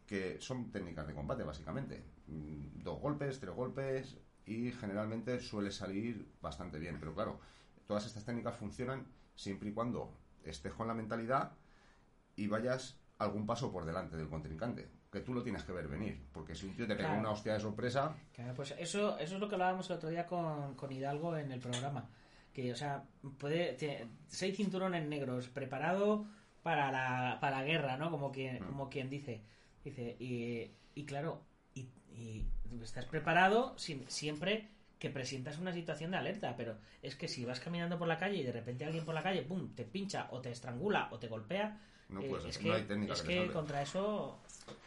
[0.06, 2.04] que son técnicas de combate, básicamente.
[2.28, 6.98] Mm, Dos golpes, tres golpes y generalmente suele salir bastante bien.
[7.00, 7.40] Pero claro,
[7.88, 11.52] todas estas técnicas funcionan siempre y cuando estés con la mentalidad
[12.36, 14.90] y vayas algún paso por delante del contrincante.
[15.12, 16.20] Que tú lo tienes que ver venir.
[16.32, 17.22] Porque si un tío te pega Claro.
[17.22, 20.26] una hostia de sorpresa, Claro, pues eso, eso es lo que hablábamos el otro día
[20.26, 22.10] con, con Hidalgo en el programa.
[22.54, 23.04] Que, o sea,
[23.38, 23.74] puede.
[23.74, 26.26] tiene seis cinturones negros, preparado
[26.64, 28.10] para la, para la guerra, ¿no?
[28.12, 29.42] Como quien, como quien dice.
[29.84, 31.42] Dice, y, y claro,
[32.15, 32.45] y,
[32.82, 34.69] estás preparado siempre
[35.02, 38.38] que presientas una situación de alerta, pero es que si vas caminando por la calle
[38.38, 41.28] y de repente alguien por la calle, pum, te pincha o te estrangula o te
[41.28, 41.76] golpea,
[42.10, 43.54] No eh, puedes es que, no hay técnica es que te que salve.
[43.54, 44.39] contra eso...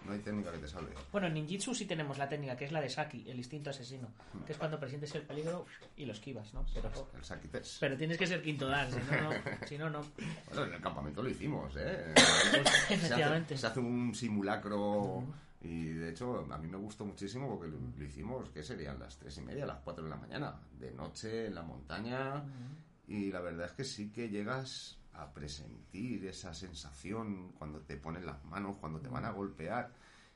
[0.06, 0.92] No hay técnica que te salve.
[1.10, 4.08] Bueno, en ninjitsu sí tenemos la técnica, que es la de Saki, el instinto asesino,
[4.46, 6.64] que es cuando presientes el peligro y lo esquivas, ¿no?
[6.72, 7.78] Pero, El saquites.
[7.80, 9.30] pero tienes que ser quinto dan, si no, no.
[9.66, 10.00] Si no, no.
[10.46, 12.12] Bueno, en el campamento lo hicimos, ¿eh?
[12.16, 13.56] se, hace, Efectivamente.
[13.58, 15.24] se hace un simulacro
[15.64, 18.98] y de hecho a mí me gustó muchísimo porque lo, lo hicimos, ¿qué serían?
[18.98, 22.44] Las tres y media, las cuatro de la mañana, de noche en la montaña.
[23.06, 28.26] Y la verdad es que sí que llegas a presentir esa sensación cuando te ponen
[28.26, 29.90] las manos, cuando te van a golpear,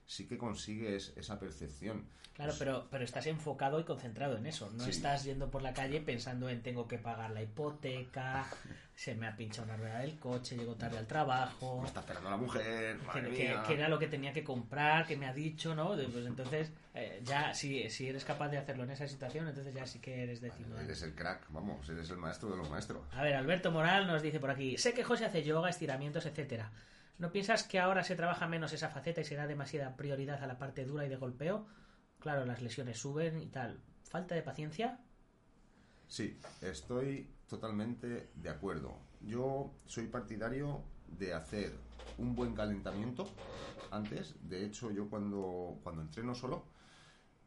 [0.08, 2.06] sí que consigues esa percepción.
[2.34, 4.70] Claro, pero, pero estás enfocado y concentrado en eso.
[4.70, 4.90] No Sí.
[4.90, 8.46] estás yendo por la calle pensando en tengo que pagar la hipoteca,
[8.94, 12.30] se me ha pinchado una rueda del coche, llego tarde al trabajo, Me está esperando
[12.30, 13.64] la mujer, que, madre que- mía.
[13.66, 15.88] que era lo que tenía que comprar, que me ha dicho, ¿no?
[15.96, 19.84] Pues entonces, eh, ya, si, si eres capaz de hacerlo en esa situación, entonces ya
[19.84, 23.02] sí que eres de cinco Eres el crack, vamos, eres el maestro de los maestros.
[23.12, 26.70] A ver, Alberto Moral nos dice por aquí, sé que José hace yoga, estiramientos, etcétera.
[27.18, 30.46] ¿No piensas que ahora se trabaja menos esa faceta y se da demasiada prioridad a
[30.46, 31.66] la parte dura y de golpeo?
[32.20, 33.82] Claro, las lesiones suben y tal.
[34.04, 35.00] ¿Falta de paciencia?
[36.06, 38.96] Sí, estoy totalmente de acuerdo.
[39.20, 41.72] Yo soy partidario de hacer
[42.18, 43.28] un buen calentamiento
[43.90, 44.36] antes.
[44.48, 46.66] De hecho, yo cuando, cuando entreno solo,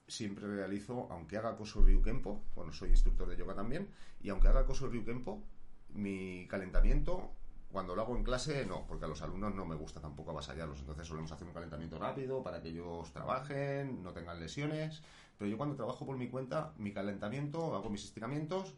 [0.05, 4.65] siempre realizo, aunque haga Koso Ryukenpo, bueno, soy instructor de yoga también, y aunque haga
[4.65, 5.47] Koso Ryukenpo,
[5.93, 7.35] mi calentamiento,
[7.71, 10.79] cuando lo hago en clase, no, porque a los alumnos no me gusta tampoco avasallarlos.
[10.79, 15.01] Entonces solemos hacer un calentamiento rápido para que ellos trabajen, no tengan lesiones.
[15.37, 18.75] Pero yo cuando trabajo por mi cuenta, mi calentamiento, hago mis estiramientos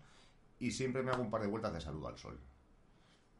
[0.59, 2.39] y siempre me hago un par de vueltas de saludo al sol.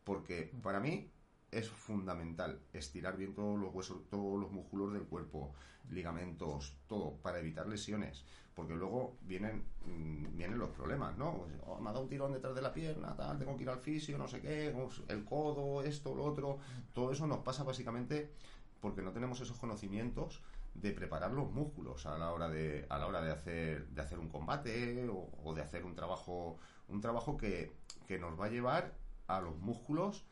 [0.04, 1.12] Porque para mí
[1.52, 5.54] es fundamental estirar bien todos los huesos, todos los músculos del cuerpo,
[5.89, 8.26] ligamentos, todo, para evitar lesiones.
[8.56, 11.38] Porque luego vienen, mm, vienen los problemas, ¿no?
[11.38, 13.70] Pues, oh, me ha dado un tirón detrás de la pierna, tal, tengo que ir
[13.70, 16.60] al fisio, no sé qué, pues, el codo, esto, lo otro.
[16.94, 18.32] Todo eso nos pasa básicamente
[18.80, 20.42] porque no tenemos esos conocimientos
[20.74, 24.20] de preparar los músculos a la hora de a la hora de hacer de hacer
[24.20, 26.58] un combate o, o de hacer un trabajo
[26.89, 27.72] un trabajo que,
[28.08, 28.94] que nos va a llevar
[29.28, 30.26] a los músculos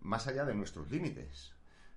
[0.00, 1.52] más allá de nuestros límites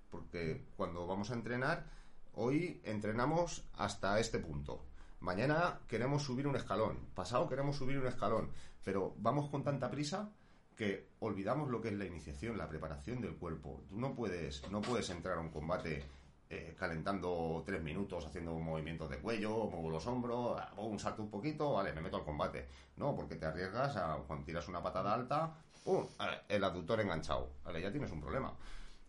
[0.09, 1.85] porque cuando vamos a entrenar
[2.33, 4.83] hoy entrenamos hasta este punto
[5.21, 8.51] mañana queremos subir un escalón pasado queremos subir un escalón
[8.83, 10.29] pero vamos con tanta prisa
[10.75, 13.83] que olvidamos lo que es la iniciación, la preparación del cuerpo.
[13.87, 16.03] Tú no puedes, no puedes entrar a un combate
[16.49, 21.29] eh, calentando tres minutos, haciendo movimientos de cuello, muevo los hombros, hago un salto un
[21.29, 22.67] poquito, vale, me meto al combate.
[22.97, 25.53] No, porque te arriesgas a cuando tiras una patada alta,
[25.83, 26.05] ¡pum!
[26.49, 27.51] El aductor enganchado.
[27.63, 28.53] Vale, ya tienes un problema.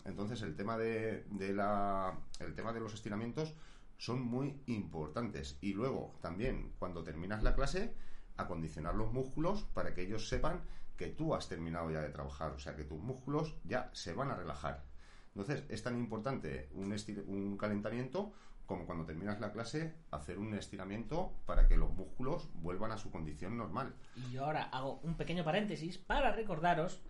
[0.04, 3.54] Entonces el tema de, de la, el tema de los estiramientos
[4.02, 5.58] son muy importantes.
[5.60, 7.94] Y luego también cuando terminas la clase,
[8.36, 10.62] acondicionar los músculos para que ellos sepan
[10.96, 14.32] que tú has terminado ya de trabajar, o sea que tus músculos ya se van
[14.32, 14.82] a relajar.
[15.28, 16.92] Entonces es tan importante un,
[17.28, 18.32] un calentamiento
[18.66, 23.12] como cuando terminas la clase hacer un estiramiento para que los músculos vuelvan a su
[23.12, 23.94] condición normal.
[24.32, 27.00] Y ahora hago un pequeño paréntesis para recordaros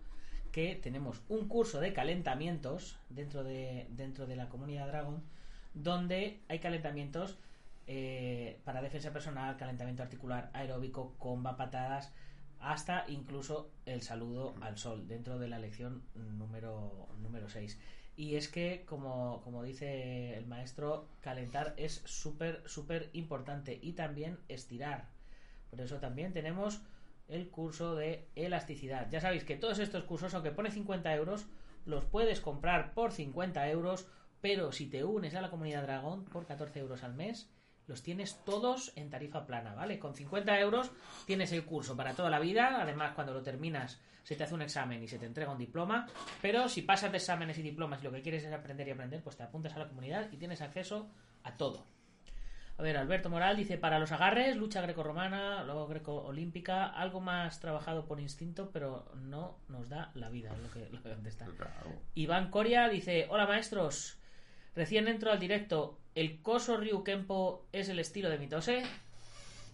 [0.51, 5.23] que tenemos un curso de calentamientos dentro de, dentro de la comunidad Dragon,
[5.73, 7.37] donde hay calentamientos
[7.87, 12.13] eh, para defensa personal, calentamiento articular, aeróbico, comba, patadas,
[12.59, 17.77] hasta incluso el saludo al sol, dentro de la lección número, número 6.
[18.15, 23.79] Y es que, como, como dice el maestro, calentar es súper, súper importante.
[23.81, 25.09] Y también estirar.
[25.69, 26.81] Por eso también tenemos
[27.27, 29.09] el curso de elasticidad.
[29.09, 31.47] Ya sabéis que todos estos cursos, aunque pone 50 euros,
[31.85, 34.07] los puedes comprar por 50 euros,
[34.43, 37.49] pero si te unes a la comunidad Dragón por 14 euros al mes,
[37.87, 39.97] los tienes todos en tarifa plana, ¿vale?
[39.97, 40.91] Con 50 euros
[41.25, 44.61] tienes el curso para toda la vida, además cuando lo terminas se te hace un
[44.61, 46.07] examen y se te entrega un diploma,
[46.41, 49.23] pero si pasas de exámenes y diplomas y lo que quieres es aprender y aprender,
[49.23, 51.09] pues te apuntas a la comunidad y tienes acceso
[51.43, 51.87] a todo.
[52.77, 58.05] A ver, Alberto Moral dice, para los agarres, lucha grecorromana, luego greco-olímpica, algo más trabajado
[58.05, 61.45] por instinto, pero no nos da la vida, es lo que, lo que contesta.
[61.45, 62.01] Claro.
[62.13, 64.19] Iván Coria dice, hola maestros,
[64.75, 68.83] recién entro al directo, ¿el Koso Ryu Kempo es el estilo de Mitose?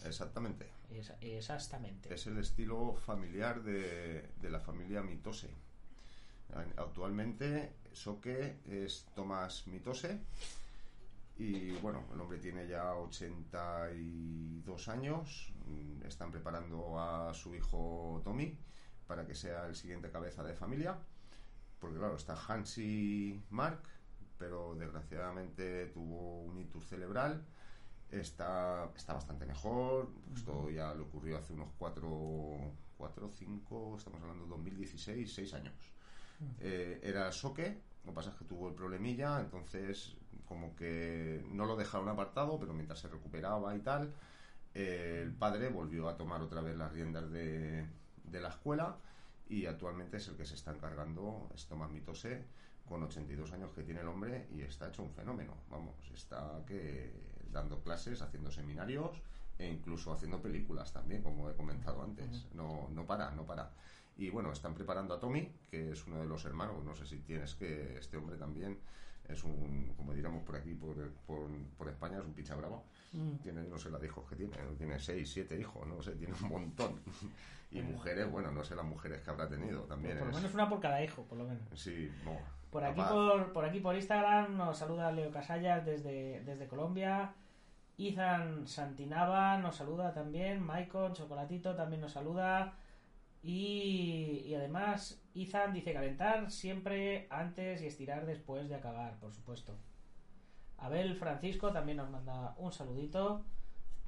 [0.06, 0.68] Exactamente.
[0.92, 2.14] Es- exactamente.
[2.14, 5.50] Es el estilo familiar de, de la familia Mitose.
[6.78, 10.20] Actualmente Soke es Tomás Mitose
[11.38, 15.54] y bueno, el hombre tiene ya 82 años.
[16.08, 18.58] Están preparando a su hijo Tommy
[19.08, 20.98] para que sea el siguiente cabeza de familia.
[21.80, 23.82] Porque claro, está Hansi Mark,
[24.40, 27.46] pero desgraciadamente tuvo un ictus cerebral
[28.12, 30.10] está, está bastante mejor.
[30.34, 35.74] Esto ya le ocurrió hace unos cuatro, cuatro, cinco, estamos hablando de 2016, seis años.
[36.60, 40.16] Eh, era Soque, lo que pasa es que tuvo el problemilla, entonces
[40.46, 44.14] como que no lo dejaron apartado, pero mientras se recuperaba y tal,
[44.74, 47.86] eh, el padre volvió a tomar otra vez las riendas de,
[48.24, 48.98] de la escuela
[49.48, 52.46] y actualmente es el que se está encargando, es Tomás Mitose,
[52.90, 57.14] con 82 años que tiene el hombre y está hecho un fenómeno, vamos, está que
[57.52, 59.22] dando clases, haciendo seminarios
[59.58, 63.70] e incluso haciendo películas también, como he comentado antes, no, no para, no para.
[64.18, 67.20] Y bueno, están preparando a Tommy, que es uno de los hermanos, no sé si
[67.20, 68.78] tienes que este hombre también
[69.28, 70.96] es un, como diríamos por aquí, por,
[71.28, 72.84] por, por España, es un picha bravo.
[73.44, 76.50] Tiene, no sé las hijos que tiene, tiene seis, siete hijos, no sé, tiene un
[76.50, 77.00] montón.
[77.72, 80.18] y mujeres, bueno, no sé las mujeres que habrá tenido también.
[80.18, 81.62] Por lo es- menos una por cada hijo, por lo menos.
[81.76, 82.38] Sí, no,
[82.72, 87.34] Por aquí por, por aquí por Instagram nos saluda Leo Casallas desde, desde Colombia.
[87.98, 90.62] Ethan Santinava nos saluda también.
[90.62, 92.74] Maicon Chocolatito también nos saluda.
[93.42, 99.76] Y, y además, Ethan dice calentar siempre antes y estirar después de acabar, por supuesto.
[100.78, 103.44] Abel Francisco también nos manda un saludito.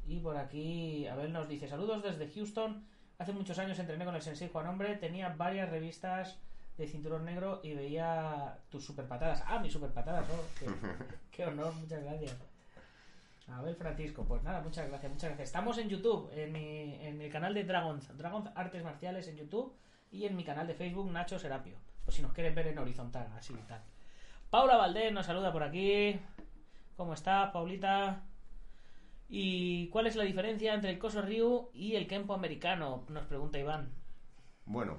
[0.05, 2.86] Y por aquí, Abel nos dice: Saludos desde Houston.
[3.18, 4.95] Hace muchos años entrené con el Sensei Juan Hombre.
[4.95, 6.39] Tenía varias revistas
[6.78, 9.44] de cinturón negro y veía tus super patadas.
[9.48, 10.66] Ah, mis super patadas, oh, qué,
[11.32, 12.38] qué honor, muchas gracias.
[13.48, 15.50] Abel Francisco, pues nada, muchas gracias, muchas gracias.
[15.50, 19.76] Estamos en YouTube, en mi, en el canal de Dragons, Dragons Artes Marciales en YouTube
[20.12, 21.78] y en mi canal de Facebook, Nacho Serapio.
[22.06, 23.82] Pues si nos quieren ver en horizontal, así y tal.
[24.50, 26.20] Paula Valdés nos saluda por aquí.
[26.96, 28.24] ¿Cómo estás, Paulita?
[29.30, 33.06] ¿Y cuál es la diferencia entre el Koso Ryu y el Kempo americano?
[33.10, 33.94] Nos pregunta Iván.
[34.66, 34.98] Bueno,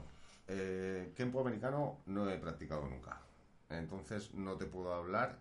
[0.55, 3.21] eh, Kempo americano no he practicado nunca.
[3.71, 5.39] Entonces no te puedo hablar.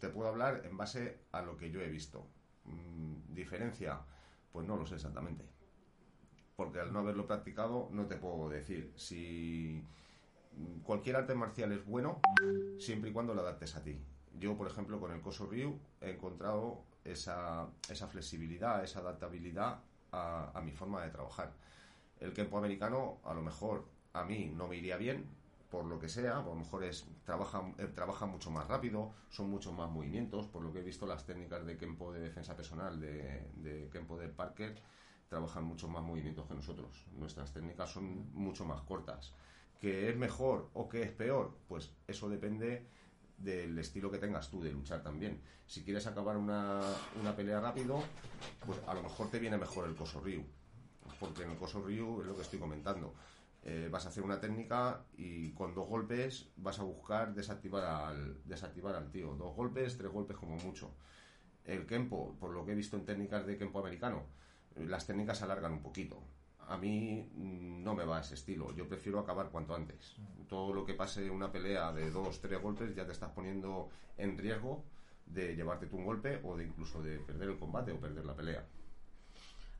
[0.00, 2.26] Te puedo hablar en base a lo que yo he visto.
[2.64, 3.98] Mm, ¿Diferencia?
[4.52, 5.44] Pues no lo sé exactamente.
[6.54, 9.82] Porque al no haberlo practicado no te puedo decir si
[10.56, 12.20] mm, cualquier arte marcial es bueno
[12.78, 13.98] siempre y cuando lo adaptes a ti.
[14.38, 17.68] Yo, por ejemplo, con el Koso Ryu he encontrado esa,
[18.10, 19.80] flexibilidad, esa adaptabilidad
[20.12, 21.54] a, a mi forma de trabajar.
[22.20, 25.26] El Kempo americano, a lo mejor a mí no me iría bien,
[25.70, 29.50] por lo que sea, a lo mejor es trabaja, eh, trabaja mucho más rápido, son
[29.50, 33.00] muchos más movimientos, por lo que he visto las técnicas de Kempo de defensa personal,
[33.00, 34.74] de, de Kempo de Parker,
[35.28, 37.04] trabajan muchos más movimientos que nosotros.
[37.16, 39.32] Nuestras técnicas son mucho más cortas.
[39.80, 41.54] ¿Que es mejor o que es peor?
[41.68, 42.86] Pues eso depende
[43.36, 45.40] del estilo que tengas tú de luchar también.
[45.66, 46.80] Si quieres acabar una,
[47.20, 48.02] una pelea rápido,
[48.64, 50.44] pues a lo mejor te viene mejor el Koso Ryu.
[51.20, 53.12] Porque en el Koso Ryu es lo que estoy comentando.
[53.62, 58.40] Eh, vas a hacer una técnica y con dos golpes vas a buscar desactivar al,
[58.44, 59.34] desactivar al tío.
[59.34, 60.94] Dos golpes, tres golpes como mucho.
[61.64, 64.26] El Kempo, por lo que he visto en técnicas de Kempo americano,
[64.76, 66.22] las técnicas se alargan un poquito.
[66.68, 68.74] A mí mm, no me va ese estilo.
[68.74, 70.16] Yo prefiero acabar cuanto antes.
[70.48, 74.38] Todo lo que pase una pelea de dos, tres golpes ya te estás poniendo en
[74.38, 74.84] riesgo
[75.26, 78.36] de llevarte tú un golpe o de incluso de perder el combate o perder la
[78.36, 78.64] pelea.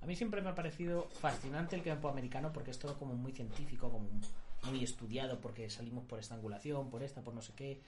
[0.07, 3.33] A mí siempre me ha parecido fascinante el campo americano porque es todo como muy
[3.33, 4.09] científico, como
[4.71, 7.81] muy estudiado, porque salimos por estrangulación, por esta, por no sé qué.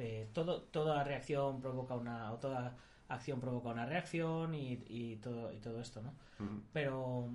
[0.00, 5.52] Eh, todo, toda reacción provoca una, o toda acción provoca una reacción y, y todo,
[5.52, 6.12] y todo esto, ¿no?
[6.72, 7.28] Pero,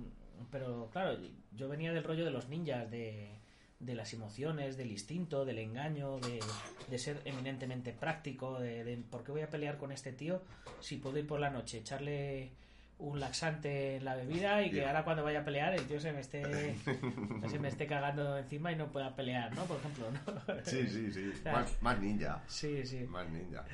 [0.50, 1.18] pero claro,
[1.52, 3.30] yo venía del rollo de los ninjas, de,
[3.80, 6.40] de las emociones, del instinto, del engaño, de,
[6.90, 10.42] de ser eminentemente práctico, de, de por qué voy a pelear con este tío
[10.80, 12.50] si puedo ir por la noche, echarle
[12.98, 16.12] un laxante en la bebida y que ahora cuando vaya a pelear el tío se
[16.12, 16.74] me esté
[17.48, 19.64] se me esté cagando encima y no pueda pelear, ¿no?
[19.64, 20.62] Por ejemplo, ¿no?
[20.64, 21.32] Sí, sí, sí.
[21.42, 22.42] sea, Más, más ninja.
[22.46, 23.00] Sí, sí.
[23.04, 23.64] Más ninja.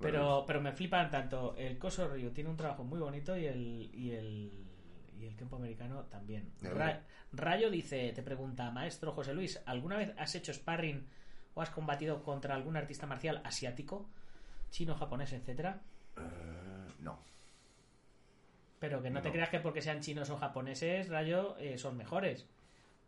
[0.00, 1.54] Pero, pero me flipan tanto.
[1.56, 4.50] El Coso Ryu tiene un trabajo muy bonito y el, y el,
[5.20, 6.52] y el campo americano también.
[6.60, 7.00] Ra-.
[7.32, 11.06] Rayo dice, te pregunta, maestro José Luis, ¿alguna vez has hecho sparring
[11.54, 14.08] o has combatido contra algún artista marcial asiático,
[14.70, 15.80] chino, japonés, etcétera?
[16.16, 16.20] Eh,
[17.00, 17.18] no.
[18.80, 22.46] Pero que no, te creas que porque sean chinos o japoneses, Rayo, eh, son mejores.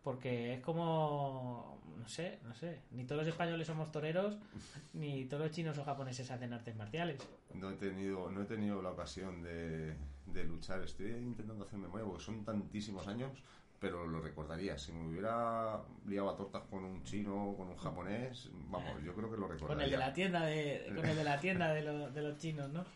[0.03, 4.39] Porque es como, no sé, no sé, ni todos los españoles somos toreros,
[4.95, 7.19] ni todos los chinos o japoneses hacen artes marciales.
[7.55, 9.97] No he tenido, no he tenido la ocasión de,
[10.27, 10.83] de luchar.
[10.83, 13.33] Estoy intentando hacer memoria porque son tantísimos años,
[13.81, 14.79] pero lo recordaría.
[14.79, 19.13] Si me hubiera liado a tortas con un chino o con un japonés, vamos, yo
[19.15, 19.67] creo que lo recordaría.
[19.75, 22.39] Con el de la tienda de, con el de la tienda de, lo- de los
[22.39, 22.85] chinos, ¿no?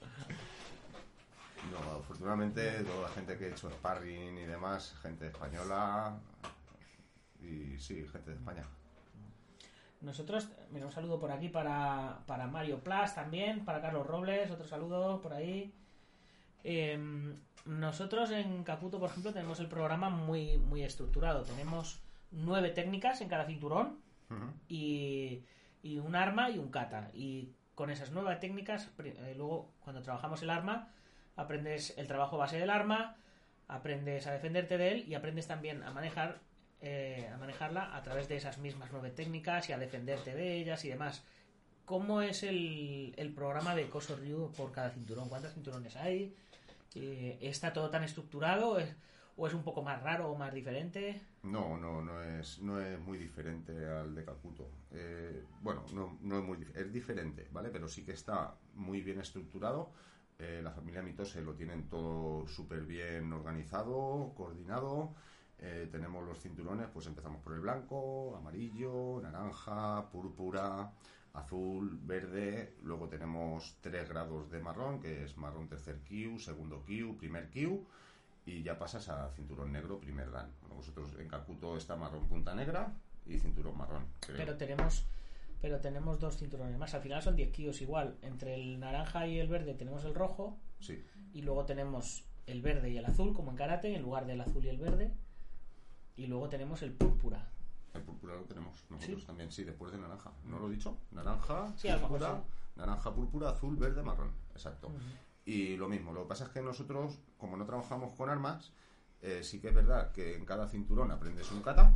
[1.70, 6.18] No, afortunadamente toda la gente que he hecho sparring y demás, gente española
[7.40, 8.64] y sí, gente de España.
[10.00, 14.66] Nosotros, mira, un saludo por aquí para, para Mario Plus también, para Carlos Robles, otro
[14.66, 15.74] saludo por ahí.
[16.64, 17.34] Em,
[17.66, 21.42] nosotros en Caputo, por ejemplo, tenemos el programa muy, muy estructurado.
[21.42, 22.00] Tenemos
[22.30, 23.98] nueve técnicas en cada cinturón
[24.68, 25.42] y,
[25.82, 27.10] y un arma y un kata.
[27.12, 30.88] Y con esas nueve técnicas, eh, luego cuando trabajamos el arma,
[31.40, 33.16] aprendes el trabajo base del arma,
[33.68, 36.40] aprendes a defenderte de él y aprendes también a manejar
[36.82, 40.84] eh, a manejarla a través de esas mismas nueve técnicas y a defenderte de ellas
[40.84, 41.22] y demás.
[41.84, 45.28] ¿Cómo es el, el programa de Koso Ryu por cada cinturón?
[45.28, 46.34] ¿Cuántos cinturones hay?
[46.94, 48.78] Eh, ¿Está todo tan estructurado?
[48.78, 48.94] ¿Es-
[49.36, 51.20] ¿O es un poco más raro o más diferente?
[51.44, 54.68] No, no, no es, no es muy diferente al de Calcuto.
[54.92, 57.70] Eh, bueno, no, no es muy es diferente, ¿vale?
[57.70, 59.92] Pero sí que está muy bien estructurado.
[60.40, 65.14] Eh, la familia Mitose lo tienen todo súper bien organizado, coordinado.
[65.58, 70.92] Eh, tenemos los cinturones, pues empezamos por el blanco, amarillo, naranja, púrpura,
[71.34, 72.76] azul, verde.
[72.82, 77.84] Luego tenemos tres grados de marrón, que es marrón tercer Q, segundo Q, primer Q
[78.46, 80.50] y ya pasas a cinturón negro, primer dan.
[80.74, 82.94] Vosotros en Calcuto está marrón punta negra
[83.26, 84.38] y cinturón marrón, creo.
[84.38, 85.04] Pero tenemos
[85.60, 86.94] pero tenemos dos cinturones más.
[86.94, 88.16] Al final son 10 kilos igual.
[88.22, 92.90] Entre el naranja y el verde tenemos el rojo Sí, y luego tenemos el verde
[92.90, 95.12] y el azul como en karate en lugar del azul y el verde.
[96.16, 97.48] Y luego tenemos el púrpura.
[97.94, 99.26] el púrpura lo tenemos nosotros ¿Sí?
[99.26, 100.32] también, sí, después de naranja.
[100.44, 100.98] ¿No lo he dicho?
[101.12, 102.42] Naranja, Sí, púrpura,
[102.76, 104.32] naranja, púrpura, azul, verde, marrón.
[104.52, 104.90] Exacto.
[105.44, 108.72] Y lo mismo, lo que pasa es que nosotros, como no trabajamos con armas,
[109.22, 111.94] eh, sí que es verdad que en cada cinturón aprendes un kata.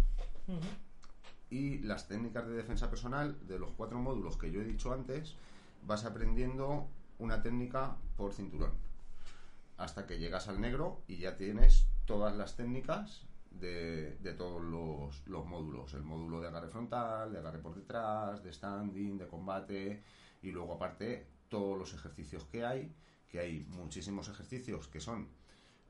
[1.51, 5.37] Y las técnicas de defensa personal de los cuatro módulos que yo he dicho antes
[5.87, 6.89] vas aprendiendo
[7.19, 8.73] una técnica por cinturón
[9.77, 15.47] hasta que llegas al negro y ya tienes todas las técnicas de, todos los, los
[15.47, 15.95] módulos.
[15.95, 20.03] El módulo de agarre frontal de agarre por detrás de standing de combate
[20.43, 22.95] y luego aparte todos los ejercicios que hay
[23.29, 25.29] que hay muchísimos ejercicios que son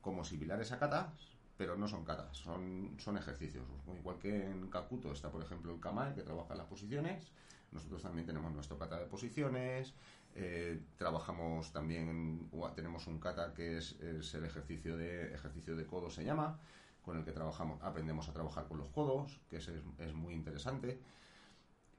[0.01, 3.65] como similares a katas pero no son katas, son, son ejercicios.
[3.99, 7.31] Igual que en Kakuto está, por ejemplo, el Kamae, que trabaja las posiciones.
[7.71, 9.95] Nosotros también tenemos nuestro kata de posiciones.
[10.37, 16.11] eh, trabajamos también, tenemos un kata que es, es el ejercicio de, ejercicio de codo,
[16.11, 16.59] se llama,
[17.03, 21.01] con el que trabajamos, aprendemos a trabajar con los codos, que es, es muy interesante.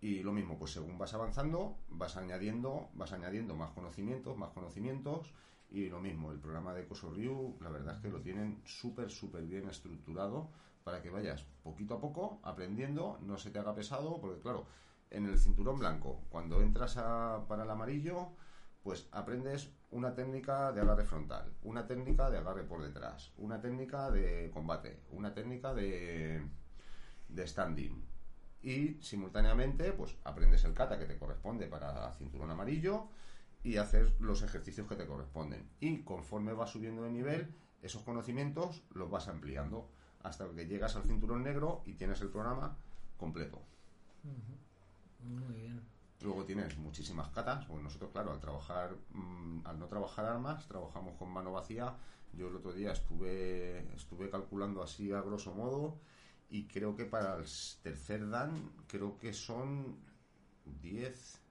[0.01, 5.34] Y lo mismo, pues según vas avanzando, vas añadiendo, vas añadiendo más conocimientos, más conocimientos.
[5.70, 9.09] Y lo mismo, el programa de Koso Ryu, la verdad es que lo tienen súper,
[9.09, 10.49] súper bien estructurado
[10.84, 14.68] para que vayas poquito a poco aprendiendo, no se te haga pesado, porque claro,
[15.09, 18.30] en el cinturón blanco, cuando entras a- para el amarillo,
[18.84, 24.11] pues aprendes una técnica de agarre frontal, una técnica de agarre por detrás, una técnica
[24.11, 26.41] de combate, una técnica de,
[27.30, 28.03] de standing.
[28.61, 33.09] Y simultáneamente, pues aprendes el kata que te corresponde para cinturón amarillo
[33.66, 35.68] y haces los ejercicios que te corresponden.
[35.80, 37.51] Y conforme vas subiendo de nivel,
[37.82, 39.89] esos conocimientos los vas ampliando
[40.22, 42.78] hasta que llegas al cinturón negro y tienes el programa
[43.18, 43.59] completo.
[45.20, 45.82] Muy bien.
[46.22, 47.66] Luego tienes muchísimas catas.
[47.66, 51.95] Pues nosotros, claro, al trabajar, mm, al no trabajar armas, trabajamos con mano vacía.
[52.34, 55.97] Yo el otro día estuve, estuve calculando así a grosso modo
[56.51, 57.45] y creo que para el
[57.82, 59.97] tercer dan, creo que son
[60.82, 61.45] 10,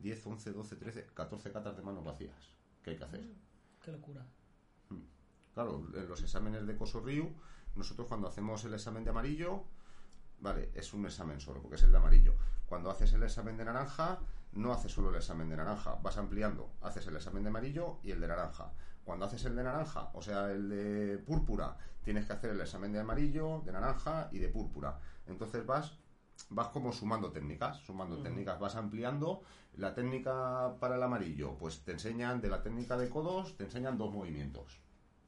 [0.00, 3.24] 10, 11, 12, 13, 14 catas de manos vacías que hay que hacer.
[3.82, 4.26] Qué locura.
[5.54, 7.34] Claro, en los exámenes de Koso Ryu,
[7.74, 9.64] nosotros cuando hacemos el examen de amarillo,
[10.40, 12.34] vale, es un examen solo, porque es el de amarillo.
[12.66, 14.20] Cuando haces el examen de naranja,
[14.52, 18.12] no haces solo el examen de naranja, vas ampliando, haces el examen de amarillo y
[18.12, 18.72] el de naranja.
[19.04, 22.92] Cuando haces el de naranja, o sea, el de púrpura, tienes que hacer el examen
[22.92, 24.98] de amarillo, de naranja y de púrpura.
[25.26, 25.98] Entonces vas
[26.48, 29.42] vas como sumando técnicas, sumando técnicas, vas ampliando
[29.76, 33.98] la técnica para el amarillo, pues te enseñan de la técnica de codos, te enseñan
[33.98, 34.80] dos movimientos.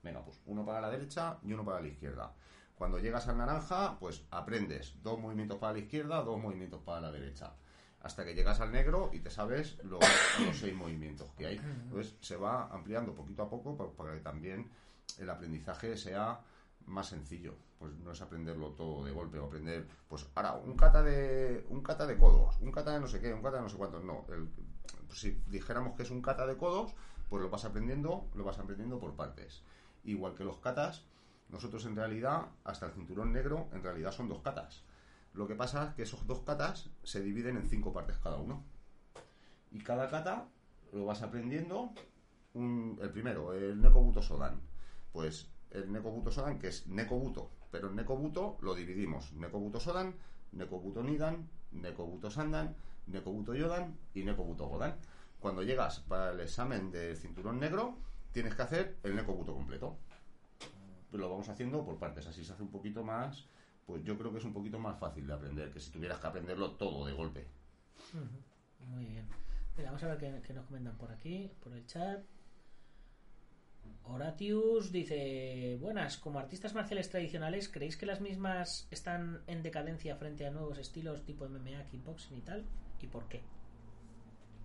[0.03, 2.33] Venga, pues uno para la derecha y uno para la izquierda.
[2.75, 7.13] Cuando llegas al naranja, pues aprendes dos movimientos para la izquierda, dos movimientos para la
[7.13, 7.53] derecha.
[8.01, 10.01] Hasta que llegas al negro y te sabes los,
[10.45, 11.57] los seis movimientos que hay.
[11.85, 14.69] Entonces se va ampliando poquito a poco pa- para que también
[15.19, 16.41] el aprendizaje sea
[16.87, 17.55] más sencillo.
[17.83, 21.83] Pues no es aprenderlo todo de golpe o aprender, pues ahora un kata de un
[21.83, 24.05] kata de codos, un kata de no sé qué, un kata de no sé cuántos.
[24.05, 26.95] No, pues si dijéramos que es un kata de codos,
[27.29, 29.65] pues lo vas aprendiendo, lo vas aprendiendo por partes.
[30.05, 31.03] Igual que los katas,
[31.49, 34.85] nosotros en realidad, hasta el cinturón negro, en realidad son dos katas.
[35.35, 38.63] Lo que pasa es que esos dos katas se dividen en cinco partes cada uno.
[39.73, 40.47] Y cada kata
[40.93, 41.91] lo vas aprendiendo.
[42.55, 44.61] el primero, el Nekobuto Sodan.
[45.13, 49.33] Pues el Nekobuto Sodan, que es Nekobuto, pero el Nekobuto lo dividimos.
[49.33, 50.15] Nekobuto Sodan,
[50.53, 52.75] Nekobuto Nidan, Nekobuto Sandan,
[53.07, 54.97] Nekobuto Yodan y Nekobuto Godan.
[55.41, 57.97] Cuando llegas para el examen del cinturón negro,
[58.33, 59.99] tienes que hacer el nekobuto completo.
[61.11, 63.47] Lo vamos haciendo por partes, así se hace un poquito más,
[63.87, 66.27] pues yo creo que es un poquito más fácil de aprender que si tuvieras que
[66.27, 67.47] aprenderlo todo de golpe.
[68.89, 69.27] Muy bien.
[69.85, 72.23] Vamos a ver qué nos comentan por aquí, por el chat.
[74.05, 80.47] Horatius dice, buenas, como artistas marciales tradicionales, ¿creéis que las mismas están en decadencia frente
[80.47, 82.65] a nuevos estilos tipo MMA, kickboxing y tal?
[83.01, 83.43] ¿Y por qué?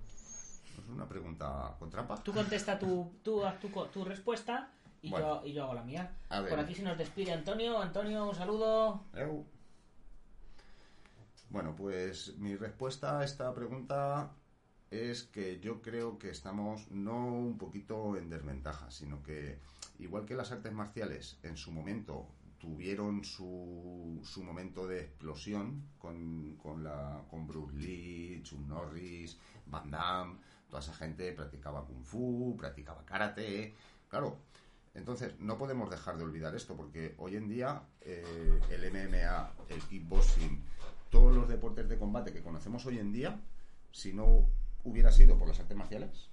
[0.08, 2.16] Es una pregunta con trampa.
[2.24, 4.72] Tú contesta tu, tu, tu, tu respuesta
[5.02, 5.42] y, Bueno.
[5.42, 6.12] yo, y yo hago la mía.
[6.30, 7.80] Por aquí se nos despide Antonio.
[7.82, 9.04] Antonio, un saludo.
[9.14, 9.46] Eu.
[11.50, 14.32] Bueno, pues mi respuesta a esta pregunta
[14.92, 19.60] es que yo creo que estamos no un poquito en desventaja, sino que
[20.00, 22.28] igual que las artes marciales en su momento
[22.60, 29.92] tuvieron su, su momento de explosión con, con, la, con Bruce Lee, Chuck Norris, Van
[29.92, 30.38] Damme,
[30.70, 33.76] toda esa gente practicaba kung fu, practicaba karate,
[34.10, 34.38] claro.
[34.96, 39.82] Entonces, no podemos dejar de olvidar esto, porque hoy en día eh, el MMA, el
[39.84, 40.64] kickboxing,
[41.12, 43.40] todos los deportes de combate que conocemos hoy en día,
[43.92, 44.48] si no
[44.88, 46.30] hubiera sido por las artes marciales,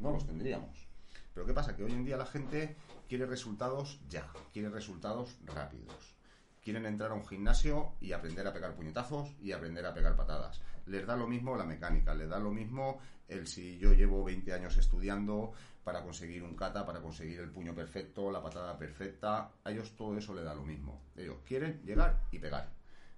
[0.00, 0.88] no los tendríamos.
[1.32, 1.76] Pero ¿qué pasa?
[1.76, 2.76] Que hoy en día la gente
[3.08, 6.14] quiere resultados ya, quiere resultados rápidos.
[6.62, 10.60] Quieren entrar a un gimnasio y aprender a pegar puñetazos y aprender a pegar patadas.
[10.86, 14.52] Les da lo mismo la mecánica, les da lo mismo el si yo llevo 20
[14.52, 15.52] años estudiando
[15.84, 19.50] para conseguir un kata, para conseguir el puño perfecto, la patada perfecta.
[19.62, 21.02] A ellos todo eso le da lo mismo.
[21.16, 22.70] Ellos quieren llegar y pegar.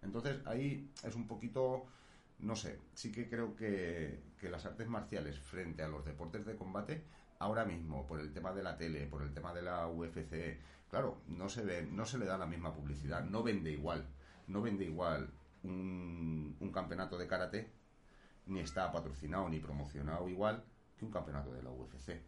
[0.03, 1.87] Entonces ahí es un poquito,
[2.39, 6.57] no sé, sí que creo que, que las artes marciales frente a los deportes de
[6.57, 7.05] combate,
[7.39, 10.59] ahora mismo, por el tema de la tele, por el tema de la UFC,
[10.91, 14.07] claro, no se ve, no se le da la misma publicidad, no vende igual,
[14.47, 15.30] no vende igual
[15.62, 17.72] un, un campeonato de karate,
[18.47, 20.64] ni está patrocinado ni promocionado igual
[20.97, 22.22] que un campeonato de la UFC,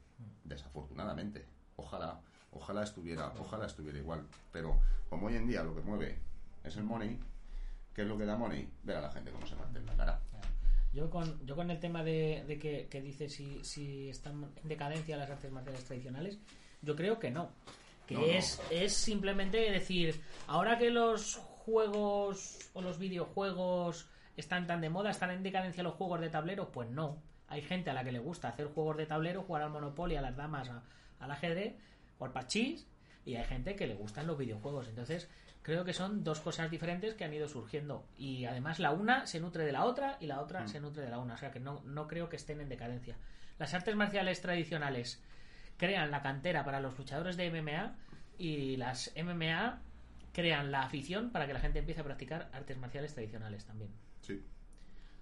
[0.45, 1.47] desafortunadamente.
[1.77, 6.19] Ojalá, ojalá estuviera, ojalá estuviera igual, pero como hoy en día lo que mueve
[6.65, 7.19] es el money,
[7.95, 8.69] ¿qué es lo que da money?
[8.83, 10.21] Ver a la gente cómo se parte la cara.
[10.93, 14.69] Yo con, yo con el tema de, de que, que dice si, si están en
[14.69, 16.39] decadencia las artes marciales tradicionales,
[16.83, 17.51] yo creo que no.
[18.07, 18.27] Que No, no.
[18.27, 25.11] es, es simplemente decir, ahora que los juegos o los videojuegos están tan de moda,
[25.11, 27.23] están en decadencia los juegos de tablero, pues no.
[27.49, 30.23] Hay gente a la que le gusta hacer juegos de tablero, jugar al Monopoly, a
[30.23, 30.83] las damas, a-
[31.21, 31.75] al ajedrez
[32.19, 32.87] o al parchís,
[33.27, 34.89] y hay gente que le gustan los videojuegos.
[34.89, 35.29] Entonces,
[35.63, 38.05] creo que son dos cosas diferentes que han ido surgiendo.
[38.17, 41.11] Y además la una se nutre de la otra y la otra se nutre de
[41.11, 41.35] la una.
[41.35, 43.17] O sea que no, no creo que estén en decadencia.
[43.59, 45.21] Las artes marciales tradicionales
[45.77, 47.97] crean la cantera para los luchadores de MMA
[48.39, 49.81] y las MMA
[50.33, 53.91] crean la afición para que la gente empiece a practicar artes marciales tradicionales también.
[54.23, 54.43] Sí,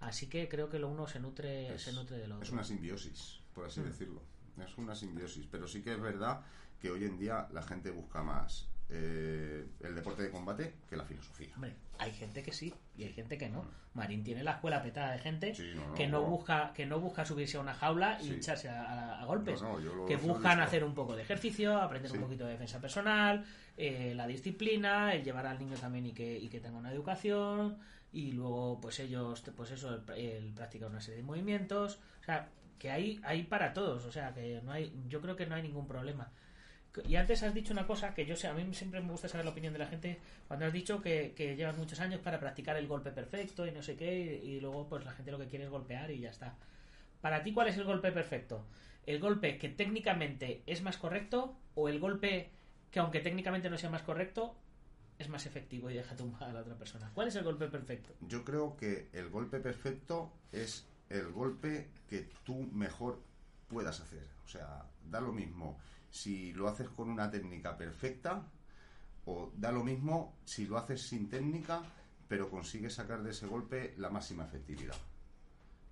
[0.00, 2.42] Así que creo que lo uno se nutre, es, se nutre del otro.
[2.44, 3.84] es una simbiosis, por así Mm.
[3.84, 4.22] decirlo.
[4.62, 6.42] Es una simbiosis, pero sí que es verdad
[6.78, 11.04] que hoy en día la gente busca más eh, el deporte de combate que la
[11.04, 11.48] filosofía.
[11.56, 13.64] Hombre, hay gente que sí y hay gente que no.
[13.94, 16.26] Marín tiene la escuela petada de gente Sí, no, no, que no no.
[16.26, 18.34] busca que no busca subirse a una jaula y Sí.
[18.34, 19.62] echarse a, a- a golpes.
[20.06, 23.44] Que buscan hacer un poco de ejercicio, aprender un poquito de defensa personal,
[23.76, 27.78] eh, la disciplina, el llevar al niño también y que, y que tenga una educación
[28.12, 32.48] y luego pues ellos pues eso el, el practicar una serie de movimientos, o sea
[32.78, 35.62] que hay hay para todos, o sea que no hay yo creo que no hay
[35.62, 36.30] ningún problema.
[37.06, 39.44] Y antes has dicho una cosa que yo sé, a mí siempre me gusta saber
[39.44, 42.76] la opinión de la gente cuando has dicho que, que llevas muchos años para practicar
[42.76, 45.46] el golpe perfecto y no sé qué, y, y luego pues la gente lo que
[45.46, 46.54] quiere es golpear y ya está.
[47.20, 48.64] Para ti, ¿cuál es el golpe perfecto?
[49.04, 52.50] ¿El golpe que técnicamente es más correcto o el golpe
[52.90, 54.56] que aunque técnicamente no sea más correcto
[55.18, 57.10] es más efectivo y deja tumbada a la otra persona?
[57.14, 58.14] ¿Cuál es el golpe perfecto?
[58.20, 63.20] Yo creo que el golpe perfecto es el golpe que tú mejor
[63.68, 64.26] puedas hacer.
[64.44, 65.78] O sea, da lo mismo
[66.16, 68.42] si lo haces con una técnica perfecta
[69.26, 71.82] o da lo mismo si lo haces sin técnica
[72.26, 74.96] pero consigues sacar de ese golpe la máxima efectividad.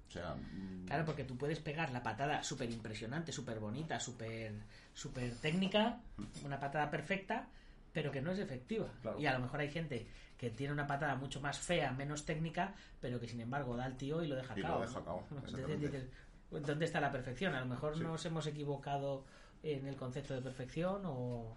[0.09, 4.53] O sea, mm, Claro, porque tú puedes pegar la patada súper impresionante, súper bonita, súper
[4.93, 6.01] súper técnica,
[6.45, 7.47] una patada perfecta,
[7.93, 8.89] pero que no es efectiva.
[9.03, 9.21] Claro.
[9.21, 10.07] Y a lo mejor hay gente
[10.39, 13.97] que tiene una patada mucho más fea, menos técnica, pero que sin embargo da al
[13.97, 16.05] tío y lo deja Y lo Entonces dices,
[16.51, 17.55] ¿dónde está la perfección?
[17.55, 18.03] A lo mejor Sí.
[18.03, 19.25] nos hemos equivocado
[19.65, 21.57] en el concepto de perfección o...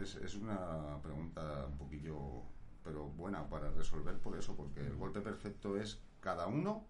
[0.00, 2.16] es una pregunta un poquillo,
[2.82, 6.86] pero buena para resolver por eso, porque el golpe perfecto es cada uno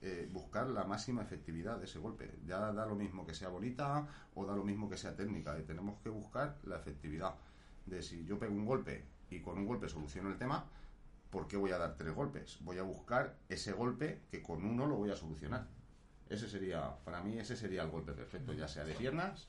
[0.00, 2.30] eh, buscar la máxima efectividad de ese golpe.
[2.46, 5.58] Ya da lo mismo que sea bonita o da lo mismo que sea técnica.
[5.58, 7.34] Y tenemos que buscar la efectividad
[7.86, 10.66] de si yo pego un golpe y con un golpe soluciono el tema,
[11.30, 12.58] ¿por qué voy a dar tres golpes?
[12.60, 15.66] Voy a buscar ese golpe que con uno lo voy a solucionar.
[16.28, 19.46] Ese sería, para mí, ese sería el golpe perfecto, ya sea de piernas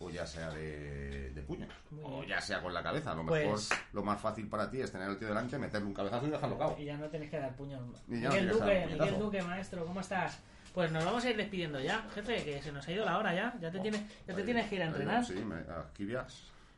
[0.00, 1.70] o ya sea de, de puños,
[2.04, 3.12] o ya sea con la cabeza.
[3.12, 5.88] A lo Pues- mejor lo más fácil para ti es tener al tío delante, meterle
[5.88, 6.76] un cabezazo y dejarlo cao.
[6.78, 7.80] Y ya no tenéis que dar puños.
[7.80, 9.18] No Miguel Duque, Miguel.
[9.18, 10.38] Duque, maestro, ¿cómo estás?
[10.72, 13.34] Pues nos vamos a ir despidiendo ya, jefe, que se nos ha ido la hora
[13.34, 13.54] ya.
[13.60, 15.24] Ya te, tienes, ya te tienes que ir a entrenar.
[15.24, 15.56] Sí, me.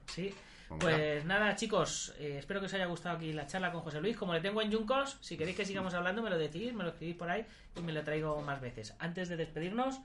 [0.07, 0.35] Sí.
[0.79, 4.17] Pues nada, chicos, eh, espero que os haya gustado aquí la charla con José Luis.
[4.17, 6.91] Como le tengo en Juncos, si queréis que sigamos hablando, me lo decís, me lo
[6.91, 7.45] escribís por ahí
[7.77, 8.95] y me lo traigo más veces.
[8.99, 10.01] Antes de despedirnos,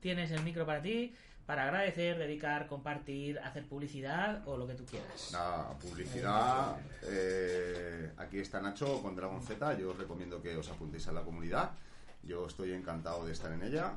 [0.00, 1.14] tienes el micro para ti,
[1.46, 5.30] para agradecer, dedicar, compartir, hacer publicidad o lo que tú quieras.
[5.32, 6.76] La publicidad.
[7.02, 9.78] eh, aquí está Nacho con Dragon Z.
[9.78, 11.70] Yo os recomiendo que os apuntéis a la comunidad.
[12.22, 13.92] Yo estoy encantado de estar en ella.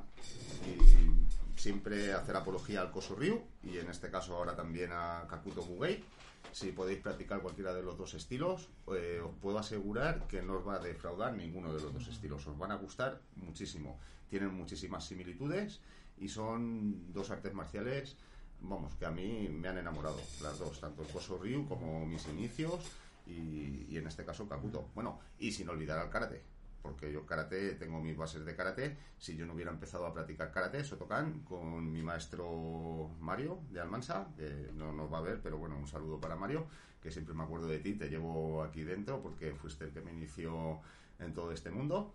[0.65, 1.30] Y
[1.61, 3.41] siempre hacer apología al Koso Ryu.
[3.63, 6.03] Y en este caso ahora también a Kakuto Bugei.
[6.51, 10.67] Si podéis practicar cualquiera de los dos estilos, eh, os puedo asegurar que no os
[10.67, 12.47] va a defraudar ninguno de los dos estilos.
[12.47, 13.99] Os van a gustar muchísimo.
[14.29, 15.79] Tienen muchísimas similitudes
[16.17, 18.17] y son dos artes marciales
[18.61, 22.27] vamos, que a mí me han enamorado las dos, tanto el Koso Ryu como mis
[22.27, 22.79] inicios
[23.25, 24.89] y, y en este caso Kakuto.
[24.93, 26.43] Bueno, y sin olvidar al karate,
[26.81, 28.97] porque yo karate, tengo mis bases de karate.
[29.17, 34.27] Si yo no hubiera empezado a practicar karate, Sotokan, con mi maestro Mario de Almansa,
[34.35, 36.67] que no nos va a ver, pero bueno, un saludo para Mario,
[37.01, 40.11] que siempre me acuerdo de ti, te llevo aquí dentro porque fuiste el que me
[40.11, 40.79] inició
[41.19, 42.13] en todo este mundo.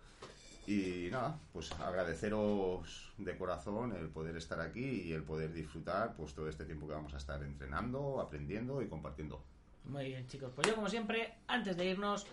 [0.67, 6.33] Y nada, pues agradeceros de corazón el poder estar aquí y el poder disfrutar pues
[6.33, 9.41] todo este tiempo que vamos a estar entrenando, aprendiendo y compartiendo.
[9.85, 10.51] Muy bien, chicos.
[10.53, 12.27] Pues yo, como siempre, antes de irnos,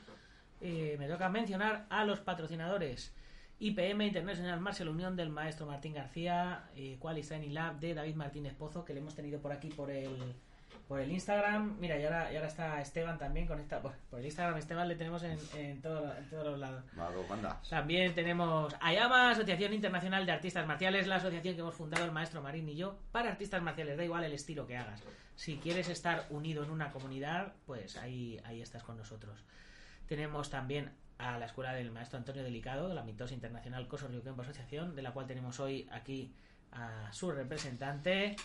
[0.65, 3.15] eh, me toca mencionar a los patrocinadores.
[3.61, 8.85] IPM International Martial Unión del maestro Martín García, eh, Training Lab de David Martínez Pozo,
[8.85, 10.35] que le hemos tenido por aquí por el
[10.89, 11.77] por el Instagram.
[11.79, 13.81] Mira, y ahora, y ahora está Esteban también con esta.
[13.81, 16.83] Por, por el Instagram, Esteban le tenemos en, en, todo- en todos los lados.
[17.29, 17.69] Bandas.
[17.71, 22.43] También tenemos AYAMA, Asociación Internacional de Artistas Marciales, la asociación que hemos fundado el maestro
[22.43, 25.03] Marín y yo para artistas marciales, da igual el estilo que hagas.
[25.37, 29.43] Si quieres estar unido en una comunidad, pues ahí, ahí estás con nosotros.
[30.07, 34.23] Tenemos también a la escuela del maestro Antonio Delicado, de la mitosa internacional Coso Río
[34.23, 36.35] Kempo Asociación, de la cual tenemos hoy aquí
[36.73, 38.37] a su representante.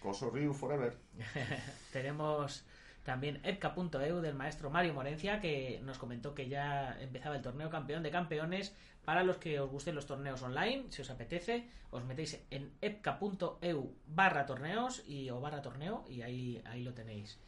[0.00, 0.96] Koso Ryu Forever.
[1.92, 2.64] Tenemos
[3.04, 8.02] también epca.eu del maestro Mario Morencia, que nos comentó que ya empezaba el torneo campeón
[8.02, 8.74] de campeones.
[9.04, 13.94] Para los que os gusten los torneos online, si os apetece, os metéis en epca.eu
[14.06, 17.38] barra torneos y, o barra torneo y ahí, ahí lo tenéis.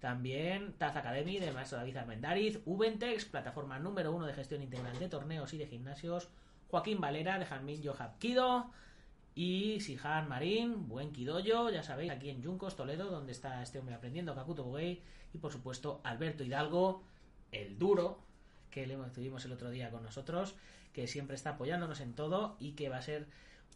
[0.00, 5.08] También Taz Academy del maestro David Armendariz, Ubentex, plataforma número uno de gestión integral de
[5.08, 6.28] torneos y de gimnasios,
[6.68, 8.70] Joaquín Valera de Janmin Johab Kido,
[9.34, 13.94] y Sihan Marín, buen Kidoyo, ya sabéis, aquí en Yuncos, Toledo, donde está este hombre
[13.94, 17.04] aprendiendo, Kakuto Bugei, y por supuesto Alberto Hidalgo,
[17.52, 18.22] el duro,
[18.70, 20.56] que le tuvimos el otro día con nosotros,
[20.92, 23.26] que siempre está apoyándonos en todo y que va a ser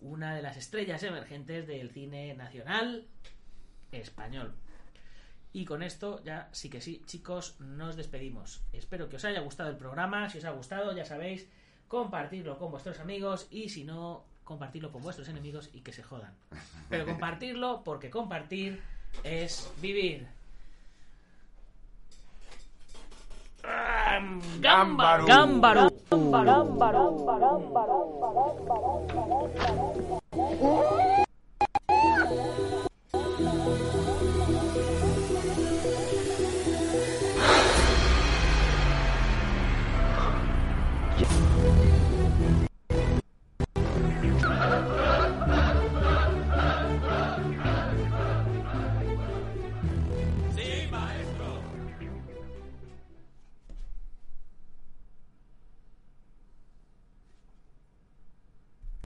[0.00, 3.06] una de las estrellas emergentes del cine nacional
[3.92, 4.54] español.
[5.54, 8.60] Y con esto ya sí que sí, chicos, nos despedimos.
[8.72, 10.28] Espero que os haya gustado el programa.
[10.28, 11.48] Si os ha gustado, ya sabéis,
[11.86, 16.34] compartirlo con vuestros amigos y si no, compartirlo con vuestros enemigos y que se jodan.
[16.90, 18.82] Pero compartirlo porque compartir
[19.22, 20.26] es vivir.
[24.58, 25.24] Gámbaro.
[25.24, 25.88] Gámbaro.